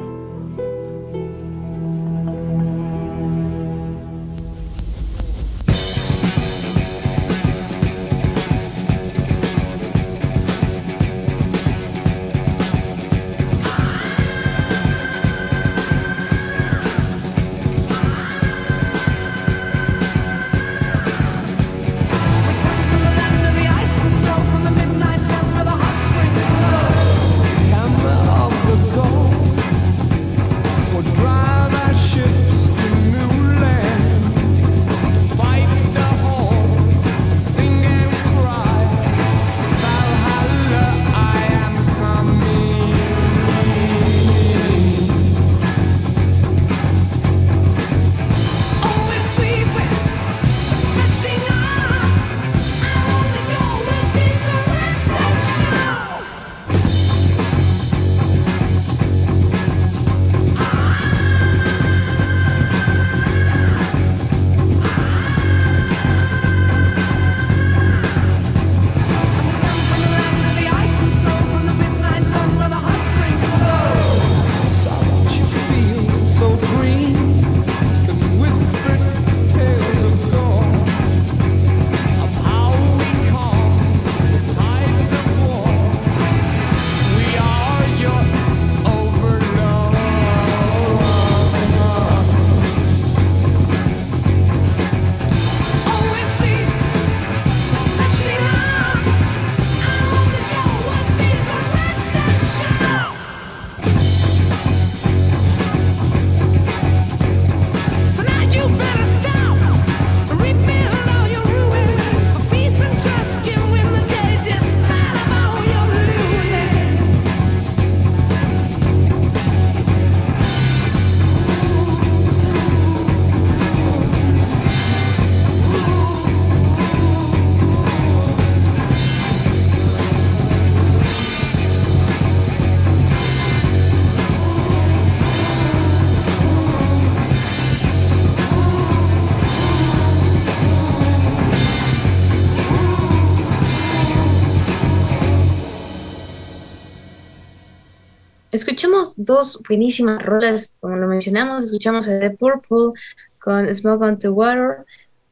Escuchamos 148.88 149.14
dos 149.18 149.60
buenísimas 149.68 150.24
rolas, 150.24 150.78
como 150.80 150.96
lo 150.96 151.06
mencionamos, 151.08 151.64
escuchamos 151.64 152.08
a 152.08 152.20
The 152.20 152.30
Purple 152.30 152.98
con 153.38 153.74
Smoke 153.74 154.02
on 154.02 154.18
the 154.18 154.30
Water 154.30 154.86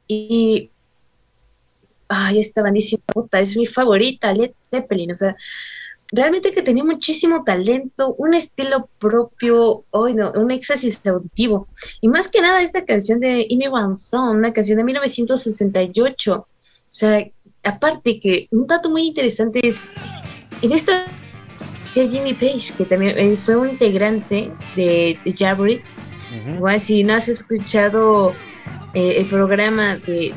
y 0.07 0.71
ay, 2.07 2.39
esta 2.39 2.63
bandísima 2.63 3.03
puta, 3.07 3.41
es 3.41 3.57
mi 3.57 3.65
favorita, 3.65 4.35
Led 4.35 4.51
Zeppelin, 4.55 5.13
o 5.13 5.15
sea, 5.15 5.35
realmente 6.13 6.53
que 6.53 6.61
tenía 6.61 6.85
muchísimo 6.85 7.45
talento, 7.45 8.15
un 8.19 8.35
estilo 8.35 8.91
propio, 8.99 9.87
hoy 9.91 10.13
no, 10.13 10.33
un 10.33 10.51
éxtasis 10.51 11.01
auditivo. 11.07 11.67
Y 12.03 12.09
más 12.09 12.29
que 12.29 12.43
nada 12.43 12.61
esta 12.61 12.85
canción 12.85 13.21
de 13.21 13.49
Amy 13.51 13.71
Song, 13.95 14.37
una 14.37 14.53
canción 14.53 14.77
de 14.77 14.85
1968. 14.85 16.35
O 16.35 16.47
sea, 16.89 17.27
aparte 17.65 18.21
que 18.21 18.49
un 18.51 18.67
dato 18.67 18.91
muy 18.91 19.07
interesante 19.07 19.67
es, 19.67 19.81
en 20.61 20.73
esta 20.73 21.07
de 22.03 22.11
Jimmy 22.11 22.35
Page, 22.35 22.73
que 22.77 22.85
también 22.85 23.19
eh, 23.19 23.37
fue 23.37 23.57
un 23.57 23.71
integrante 23.71 24.53
de, 24.75 25.19
de 25.25 25.33
Jabberids. 25.33 26.03
Igual 26.55 26.81
si 26.81 27.03
no 27.03 27.15
has 27.15 27.29
escuchado 27.29 28.35
eh, 28.95 29.15
el 29.19 29.27
programa 29.27 29.97
de, 29.97 30.35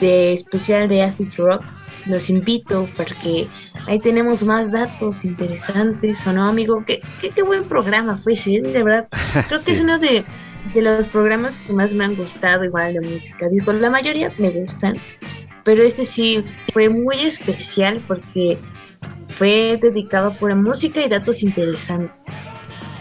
de 0.00 0.32
especial 0.32 0.88
de 0.88 1.02
Acid 1.02 1.30
Rock, 1.36 1.62
los 2.06 2.30
invito 2.30 2.88
porque 2.96 3.48
ahí 3.86 4.00
tenemos 4.00 4.44
más 4.44 4.72
datos 4.72 5.24
interesantes, 5.24 6.26
¿o 6.26 6.32
no, 6.32 6.46
amigo? 6.46 6.84
Qué, 6.86 7.00
qué, 7.20 7.30
qué 7.30 7.42
buen 7.42 7.64
programa 7.64 8.16
fue 8.16 8.32
ese, 8.32 8.60
de 8.60 8.82
verdad. 8.82 9.08
Creo 9.48 9.62
que 9.62 9.72
es 9.72 9.80
uno 9.80 9.98
de, 9.98 10.24
de 10.74 10.82
los 10.82 11.06
programas 11.06 11.58
que 11.58 11.72
más 11.72 11.94
me 11.94 12.04
han 12.04 12.16
gustado, 12.16 12.64
igual 12.64 12.94
de 12.94 13.00
música. 13.02 13.48
Digo, 13.48 13.72
la 13.72 13.90
mayoría 13.90 14.32
me 14.38 14.50
gustan, 14.50 14.96
pero 15.64 15.82
este 15.82 16.04
sí 16.04 16.44
fue 16.72 16.88
muy 16.88 17.20
especial 17.20 18.02
porque 18.08 18.58
fue 19.28 19.78
dedicado 19.80 20.28
a 20.28 20.34
pura 20.34 20.54
música 20.54 21.00
y 21.04 21.08
datos 21.08 21.42
interesantes. 21.42 22.42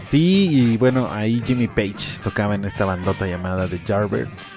Sí, 0.03 0.47
y 0.51 0.77
bueno, 0.77 1.09
ahí 1.11 1.41
Jimmy 1.45 1.67
Page 1.67 2.19
tocaba 2.23 2.55
en 2.55 2.63
esta 2.65 2.85
bandota 2.85 3.27
llamada 3.27 3.67
The 3.67 3.81
Yardbirds, 3.85 4.55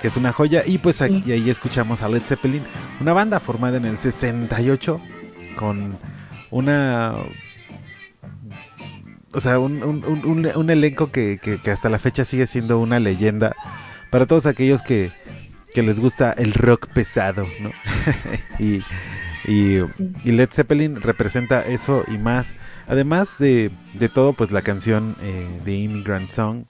que 0.00 0.08
es 0.08 0.16
una 0.16 0.32
joya. 0.32 0.62
Y 0.66 0.78
pues 0.78 0.96
Sí. 0.96 1.04
aquí, 1.04 1.32
ahí 1.32 1.48
escuchamos 1.48 2.02
a 2.02 2.08
Led 2.08 2.22
Zeppelin, 2.22 2.62
una 3.00 3.12
banda 3.14 3.40
formada 3.40 3.76
en 3.78 3.86
el 3.86 3.96
68 3.96 5.00
con 5.56 5.98
una... 6.50 7.14
O 9.34 9.40
sea, 9.40 9.58
un- 9.58 9.82
un- 9.82 10.46
un 10.54 10.70
elenco 10.70 11.10
que, 11.10 11.38
que- 11.42 11.58
que 11.58 11.70
hasta 11.70 11.88
la 11.88 11.98
fecha 11.98 12.24
sigue 12.26 12.46
siendo 12.46 12.78
una 12.78 13.00
leyenda 13.00 13.54
para 14.10 14.26
todos 14.26 14.44
aquellos 14.44 14.82
que, 14.82 15.10
que 15.74 15.82
les 15.82 16.00
gusta 16.00 16.32
el 16.36 16.52
rock 16.52 16.88
pesado, 16.92 17.46
¿no? 17.60 17.70
y, 18.58 18.82
y, 19.44 19.80
Sí. 19.80 20.12
y 20.24 20.32
Led 20.32 20.48
Zeppelin 20.52 21.00
representa 21.00 21.62
eso 21.62 22.04
y 22.08 22.18
más. 22.18 22.54
Además 22.86 23.38
de, 23.38 23.70
de 23.94 24.08
todo, 24.08 24.32
pues 24.32 24.50
la 24.52 24.62
canción 24.62 25.16
eh, 25.22 25.46
de 25.64 25.74
Immigrant 25.76 26.30
Song, 26.30 26.64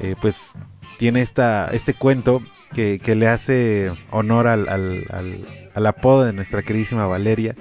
eh, 0.00 0.14
pues 0.20 0.52
tiene 0.98 1.20
esta, 1.20 1.66
este 1.72 1.94
cuento 1.94 2.42
que, 2.74 2.98
que 2.98 3.14
le 3.14 3.28
hace 3.28 3.92
honor 4.10 4.46
al, 4.46 4.68
al, 4.68 5.06
al- 5.10 5.46
al 5.74 5.86
apodo 5.86 6.24
de 6.24 6.32
nuestra 6.32 6.62
queridísima 6.62 7.06
Valeria, 7.06 7.54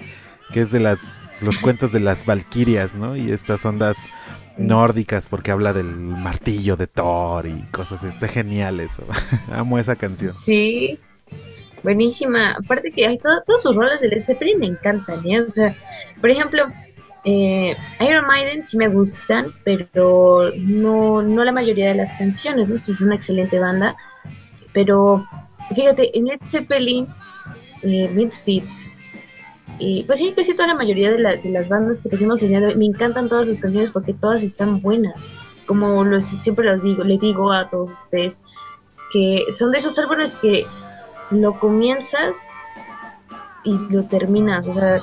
que 0.52 0.62
es 0.62 0.72
de 0.72 0.80
las 0.80 1.24
los 1.40 1.60
cuentos 1.60 1.92
de 1.92 2.00
las 2.00 2.26
Valquirias, 2.26 2.96
¿no? 2.96 3.16
Y 3.16 3.30
estas 3.32 3.64
ondas 3.64 4.08
nórdicas, 4.58 5.28
porque 5.28 5.52
habla 5.52 5.72
del 5.72 5.86
martillo 5.86 6.78
de 6.78 6.88
Thor 6.88 7.46
y 7.46 7.62
cosas. 7.72 8.04
Está 8.04 8.28
genial 8.28 8.80
eso. 8.80 9.04
Amo 9.52 9.78
esa 9.78 9.96
canción. 9.96 10.36
Sí, 10.36 11.00
buenísima. 11.88 12.52
Aparte 12.62 12.92
que 12.92 13.06
hay 13.08 13.18
todo- 13.18 13.42
todos 13.46 13.62
sus 13.62 13.76
roles 13.78 14.02
de 14.02 14.10
Led 14.10 14.26
Zeppelin 14.26 14.60
me 14.60 14.68
encantan, 14.68 15.26
¿eh? 15.26 15.40
O 15.40 15.48
sea, 15.50 15.74
por 16.20 16.30
ejemplo, 16.30 16.66
eh, 17.24 17.78
Iron 18.02 18.26
Maiden 18.28 18.68
sí 18.68 18.76
me 18.78 18.90
gustan, 18.90 19.54
pero 19.64 20.52
no, 20.58 21.22
no 21.22 21.46
la 21.46 21.54
mayoría 21.54 21.88
de 21.88 21.96
las 21.96 22.12
canciones, 22.14 22.68
¿no? 22.68 22.76
Esto 22.76 22.92
es 22.92 23.00
una 23.00 23.16
excelente 23.16 23.58
banda, 23.58 23.96
pero 24.74 25.26
fíjate, 25.74 26.18
en 26.18 26.26
Led 26.26 26.40
Zeppelin, 26.46 27.08
eh, 27.84 28.10
Misfits, 28.14 28.92
y 29.80 30.04
pues 30.04 30.20
sí, 30.20 30.34
casi 30.36 30.54
toda 30.56 30.68
la 30.70 30.76
mayoría 30.76 31.10
de, 31.12 31.20
la- 31.20 31.36
de 31.38 31.50
las 31.50 31.70
bandas 31.70 32.02
que 32.02 32.10
pusimos 32.10 32.42
hoy, 32.44 32.50
me 32.50 32.86
encantan 32.86 33.30
todas 33.30 33.48
sus 33.48 33.60
canciones 33.62 33.92
porque 33.92 34.14
todas 34.14 34.44
están 34.44 34.82
buenas. 34.82 35.64
Como 35.68 36.20
siempre 36.20 36.66
los 36.66 36.82
digo, 36.84 37.04
le 37.06 37.18
digo 37.18 37.54
a 37.54 37.70
todos 37.70 37.92
ustedes, 37.92 38.40
que 39.14 39.46
son 39.58 39.72
de 39.72 39.78
esos 39.78 39.98
álbumes 40.00 40.36
que 40.36 40.66
lo 41.32 41.60
comienzas 41.60 42.48
y 43.64 43.78
lo 43.94 44.04
terminas. 44.06 44.68
O 44.68 44.74
sea, 44.74 45.00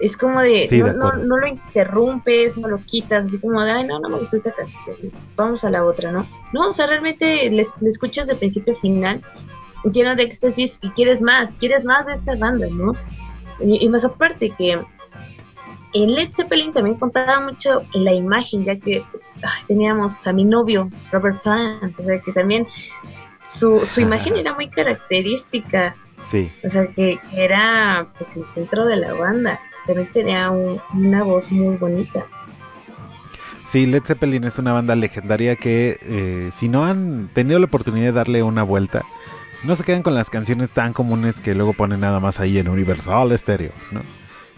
Es 0.00 0.16
como 0.16 0.40
de, 0.40 0.66
Sí, 0.66 0.80
de 0.80 0.92
no, 0.94 1.10
no, 1.10 1.16
no 1.16 1.38
lo 1.38 1.46
interrumpes, 1.48 2.56
no 2.56 2.68
lo 2.68 2.78
quitas, 2.84 3.24
así 3.24 3.40
como 3.40 3.62
de, 3.62 3.72
ay, 3.72 3.84
no, 3.84 3.98
no 3.98 4.08
me 4.08 4.18
gustó 4.18 4.36
esta 4.36 4.52
canción, 4.52 4.96
vamos 5.34 5.64
a 5.64 5.70
la 5.70 5.84
otra, 5.84 6.12
¿no? 6.12 6.26
No, 6.52 6.68
o 6.68 6.72
sea, 6.72 6.86
realmente 6.86 7.50
le, 7.50 7.62
le 7.80 7.88
escuchas 7.88 8.28
de 8.28 8.36
principio 8.36 8.74
a 8.74 8.80
final, 8.80 9.22
lleno 9.92 10.14
de 10.14 10.22
éxtasis 10.22 10.78
y 10.82 10.90
quieres 10.90 11.20
más, 11.22 11.56
quieres 11.56 11.84
más 11.84 12.06
de 12.06 12.14
esta 12.14 12.36
banda, 12.36 12.68
¿no? 12.70 12.92
Y, 13.60 13.84
y 13.84 13.88
más 13.88 14.04
aparte 14.04 14.50
que 14.50 14.80
en 15.94 16.14
Led 16.14 16.30
Zeppelin 16.32 16.72
también 16.72 16.96
contaba 16.96 17.40
mucho 17.40 17.82
en 17.94 18.04
la 18.04 18.12
imagen, 18.12 18.64
ya 18.64 18.78
que 18.78 19.04
pues, 19.10 19.40
ay, 19.42 19.64
teníamos 19.66 20.24
a 20.26 20.32
mi 20.32 20.44
novio, 20.44 20.90
Robert 21.10 21.42
Plant, 21.42 21.98
o 21.98 22.02
sea, 22.02 22.20
que 22.20 22.32
también 22.32 22.66
su, 23.50 23.84
su 23.86 24.00
imagen 24.00 24.36
era 24.36 24.54
muy 24.54 24.68
característica, 24.68 25.96
Sí, 26.28 26.50
o 26.64 26.68
sea, 26.68 26.88
que, 26.88 27.20
que 27.30 27.44
era 27.44 28.08
pues 28.18 28.36
el 28.36 28.44
centro 28.44 28.84
de 28.84 28.96
la 28.96 29.12
banda. 29.14 29.60
También 29.86 30.10
tenía 30.12 30.50
un- 30.50 30.80
una 30.92 31.22
voz 31.22 31.50
muy 31.52 31.76
bonita. 31.76 32.26
sí, 33.64 33.86
Led 33.86 34.02
Zeppelin 34.04 34.44
es 34.44 34.58
una 34.58 34.72
banda 34.72 34.96
legendaria 34.96 35.54
que 35.56 35.96
eh, 36.02 36.50
si 36.52 36.68
no 36.68 36.84
han 36.86 37.28
tenido 37.34 37.58
la 37.60 37.66
oportunidad 37.66 38.06
de 38.06 38.12
darle 38.12 38.42
una 38.42 38.62
vuelta, 38.64 39.04
no 39.62 39.76
se 39.76 39.84
queden 39.84 40.02
con 40.02 40.14
las 40.14 40.28
canciones 40.30 40.72
tan 40.72 40.92
comunes 40.92 41.40
que 41.40 41.54
luego 41.54 41.72
ponen 41.72 42.00
nada 42.00 42.18
más 42.20 42.40
ahí 42.40 42.58
en 42.58 42.68
Universal 42.68 43.36
Stereo, 43.38 43.72
¿no? 43.92 44.02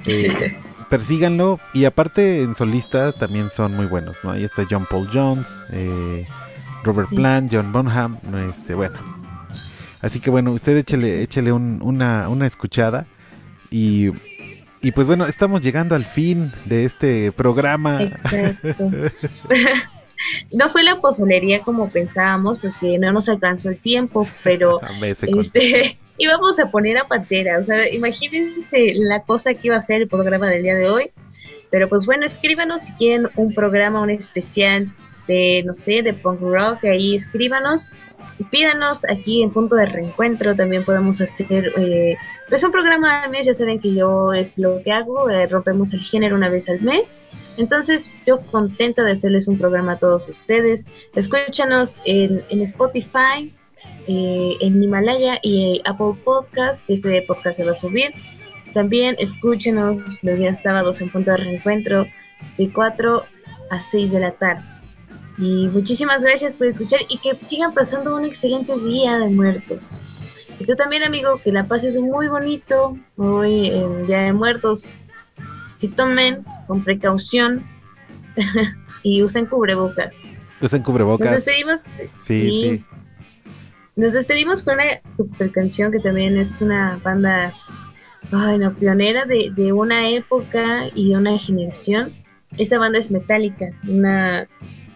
Eh, 0.07 0.57
persíganlo 0.89 1.59
y 1.75 1.85
aparte 1.85 2.43
en 2.43 2.55
solistas 2.55 3.19
también 3.19 3.51
son 3.51 3.77
muy 3.77 3.87
buenos, 3.87 4.25
¿no? 4.25 4.31
Ahí 4.33 4.45
está 4.45 4.65
John 4.69 4.87
Paul 4.89 5.09
Jones, 5.13 5.63
eh, 5.73 6.27
Robert 6.85 7.09
Sí. 7.09 7.17
Plant, 7.17 7.53
John 7.53 7.73
Bonham, 7.73 8.19
este, 8.49 8.75
bueno. 8.75 8.99
Así 10.03 10.21
que 10.21 10.31
bueno, 10.31 10.53
usted 10.53 10.77
échele, 10.77 11.23
échele 11.23 11.53
un- 11.53 11.81
una, 11.83 12.29
una 12.29 12.47
escuchada 12.47 13.07
y, 13.71 14.09
y 14.81 14.93
pues 14.93 15.07
bueno, 15.07 15.27
estamos 15.27 15.61
llegando 15.61 15.95
al 15.95 16.07
fin 16.07 16.51
de 16.65 16.85
este 16.85 17.33
programa. 17.33 18.03
Exacto. 18.03 18.91
no 20.53 20.69
fue 20.69 20.83
la 20.85 21.01
pozolería 21.01 21.63
como 21.63 21.91
pensábamos, 21.91 22.59
porque 22.59 22.99
no 22.99 23.13
nos 23.13 23.29
alcanzó 23.29 23.69
el 23.71 23.79
tiempo, 23.79 24.27
pero 24.43 24.81
este 25.37 25.99
íbamos 26.19 26.59
a 26.59 26.71
poner 26.71 26.97
a 26.99 27.05
Pantera. 27.05 27.59
O 27.59 27.63
sea, 27.63 27.93
imagínense 27.93 28.93
la 28.97 29.23
cosa 29.23 29.55
que 29.55 29.69
iba 29.69 29.77
a 29.77 29.81
ser 29.83 30.03
el 30.03 30.09
programa 30.09 30.49
del 30.49 30.63
día 30.63 30.75
de 30.75 30.89
hoy. 30.89 31.11
Pero 31.71 31.89
pues 31.89 32.05
bueno, 32.05 32.27
escríbanos 32.27 32.81
si 32.81 32.93
quieren 32.95 33.29
un 33.37 33.55
programa, 33.55 34.01
un 34.01 34.11
especial 34.11 34.93
de, 35.27 35.63
no 35.65 35.73
sé, 35.73 36.03
de 36.03 36.15
punk 36.15 36.41
rock, 36.41 36.85
ahí 36.85 37.15
escríbanos 37.15 37.91
y 38.39 38.45
pídanos 38.45 39.05
aquí 39.09 39.43
en 39.43 39.51
punto 39.51 39.77
de 39.77 39.87
reencuentro. 39.87 40.57
También 40.57 40.85
podemos 40.85 41.21
hacer 41.21 41.73
eh, 41.77 42.17
pues 42.49 42.65
un 42.65 42.71
programa 42.71 43.23
al 43.23 43.31
mes, 43.31 43.47
ya 43.47 43.55
saben 43.55 43.81
que 43.81 43.95
yo 43.95 44.33
es 44.33 44.59
lo 44.59 44.83
que 44.83 44.93
hago, 44.93 45.29
eh, 45.29 45.47
rompemos 45.47 45.93
el 45.93 46.01
género 46.01 46.37
una 46.37 46.49
vez 46.49 46.69
al 46.69 46.81
mes. 46.81 47.15
Entonces 47.57 48.15
yo 48.27 48.41
contenta 48.41 49.05
de 49.05 49.13
hacerles 49.13 49.47
un 49.49 49.59
programa 49.59 49.93
a 49.93 49.99
todos 49.99 50.29
ustedes. 50.29 50.87
Escúchanos 51.15 52.01
en, 52.07 52.45
en 52.49 52.63
Spotify, 52.63 53.53
eh, 54.07 54.57
en 54.61 54.83
Himalaya 54.83 55.39
y 55.43 55.77
eh, 55.77 55.83
Apple 55.85 56.21
Podcast, 56.25 56.87
que 56.87 56.95
este 56.95 57.23
podcast 57.23 57.59
se 57.59 57.65
va 57.65 57.73
a 57.73 57.75
subir. 57.75 58.13
También 58.73 59.17
escúchenos 59.19 60.23
los 60.25 60.39
días 60.39 60.63
sábados 60.63 61.01
en 61.01 61.11
punto 61.11 61.33
de 61.33 61.37
reencuentro 61.37 62.07
de 62.57 62.73
4 62.73 63.25
a 63.71 63.81
6 63.81 64.13
de 64.13 64.21
la 64.21 64.33
tarde. 64.33 64.70
Y 65.41 65.69
muchísimas 65.69 66.23
gracias 66.23 66.55
por 66.55 66.67
escuchar 66.67 67.01
y 67.09 67.19
que 67.19 67.39
sigan 67.47 67.73
pasando 67.73 68.15
un 68.15 68.27
excelente 68.27 68.79
día 68.79 69.19
de 69.19 69.31
muertos. 69.31 70.05
Y 70.59 70.67
tú 70.67 70.77
también, 70.77 71.03
amigo, 71.03 71.41
que 71.43 71.51
la 71.51 71.67
pases 71.67 71.99
muy 71.99 72.29
bonito 72.29 72.99
hoy 73.17 73.69
en 73.69 74.07
Día 74.07 74.25
de 74.25 74.35
Muertos. 74.35 74.99
Si 75.65 75.89
tomen 75.89 76.45
con 76.67 76.85
precaución 76.85 77.67
y 79.03 79.23
usen 79.23 79.47
cubrebocas. 79.47 80.23
Usen 80.61 80.81
Nos 80.81 80.87
cubrebocas. 80.87 81.31
despedimos. 81.31 81.81
Sí, 81.81 82.03
sí. 82.19 82.51
sí. 82.51 82.85
Nos 83.97 84.13
despedimos 84.13 84.63
con 84.63 84.75
una 84.75 84.85
super 85.09 85.51
canción 85.51 85.91
que 85.91 86.01
también 86.01 86.39
es 86.39 86.61
una 86.61 87.01
banda 87.03 87.55
ay, 88.31 88.59
no, 88.59 88.73
pionera 88.75 89.25
de, 89.25 89.51
de 89.55 89.73
una 89.73 90.11
época 90.11 90.89
y 90.95 91.11
de 91.11 91.17
una 91.17 91.39
generación. 91.39 92.13
Esta 92.59 92.79
banda 92.79 92.99
es 92.99 93.11
Metallica. 93.11 93.71
Una, 93.89 94.47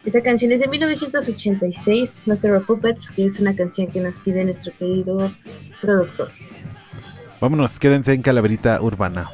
esta 0.04 0.22
canción 0.22 0.52
es 0.52 0.60
de 0.60 0.68
1986, 0.68 2.16
Master 2.26 2.52
of 2.52 2.66
Puppets, 2.66 3.10
que 3.10 3.24
es 3.24 3.40
una 3.40 3.56
canción 3.56 3.90
que 3.90 4.00
nos 4.00 4.20
pide 4.20 4.44
nuestro 4.44 4.72
querido 4.78 5.32
productor. 5.80 6.30
Vámonos, 7.40 7.78
quédense 7.78 8.12
en 8.12 8.22
Calaverita 8.22 8.80
Urbana. 8.80 9.26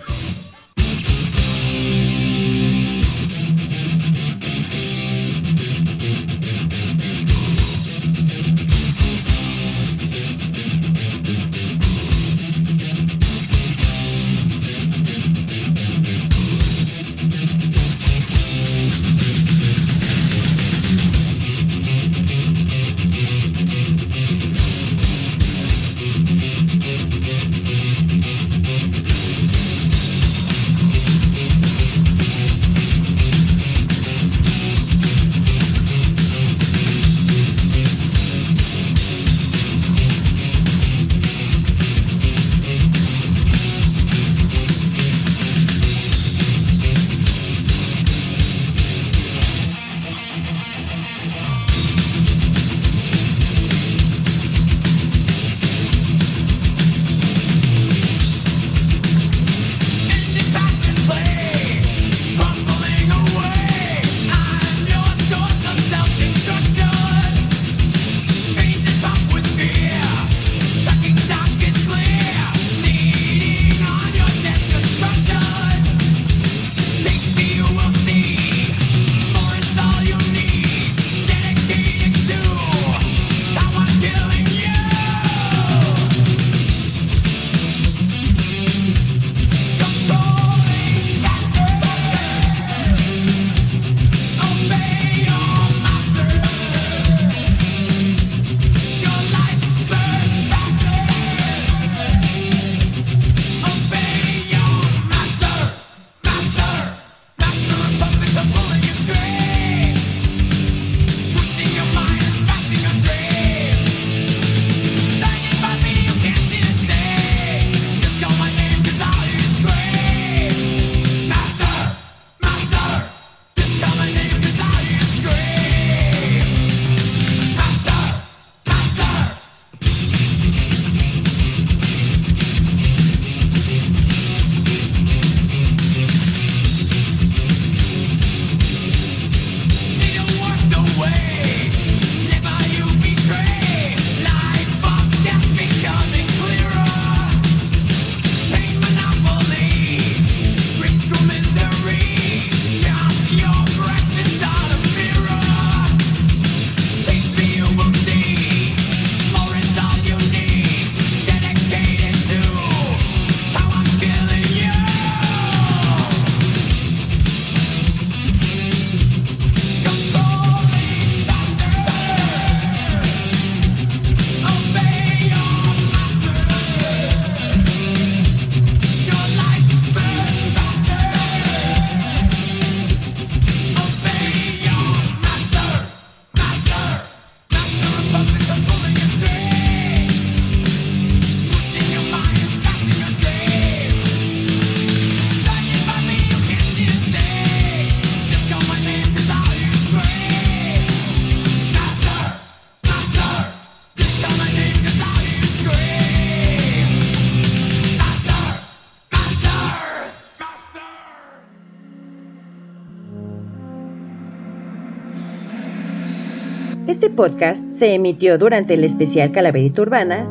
Podcast 217.21 217.71
se 217.75 217.93
emitió 217.93 218.39
durante 218.39 218.73
el 218.73 218.83
especial 218.83 219.31
Calaverita 219.31 219.83
Urbana 219.83 220.27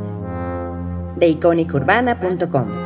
de 1.17 1.27
icónicaurbana.com. 1.27 2.78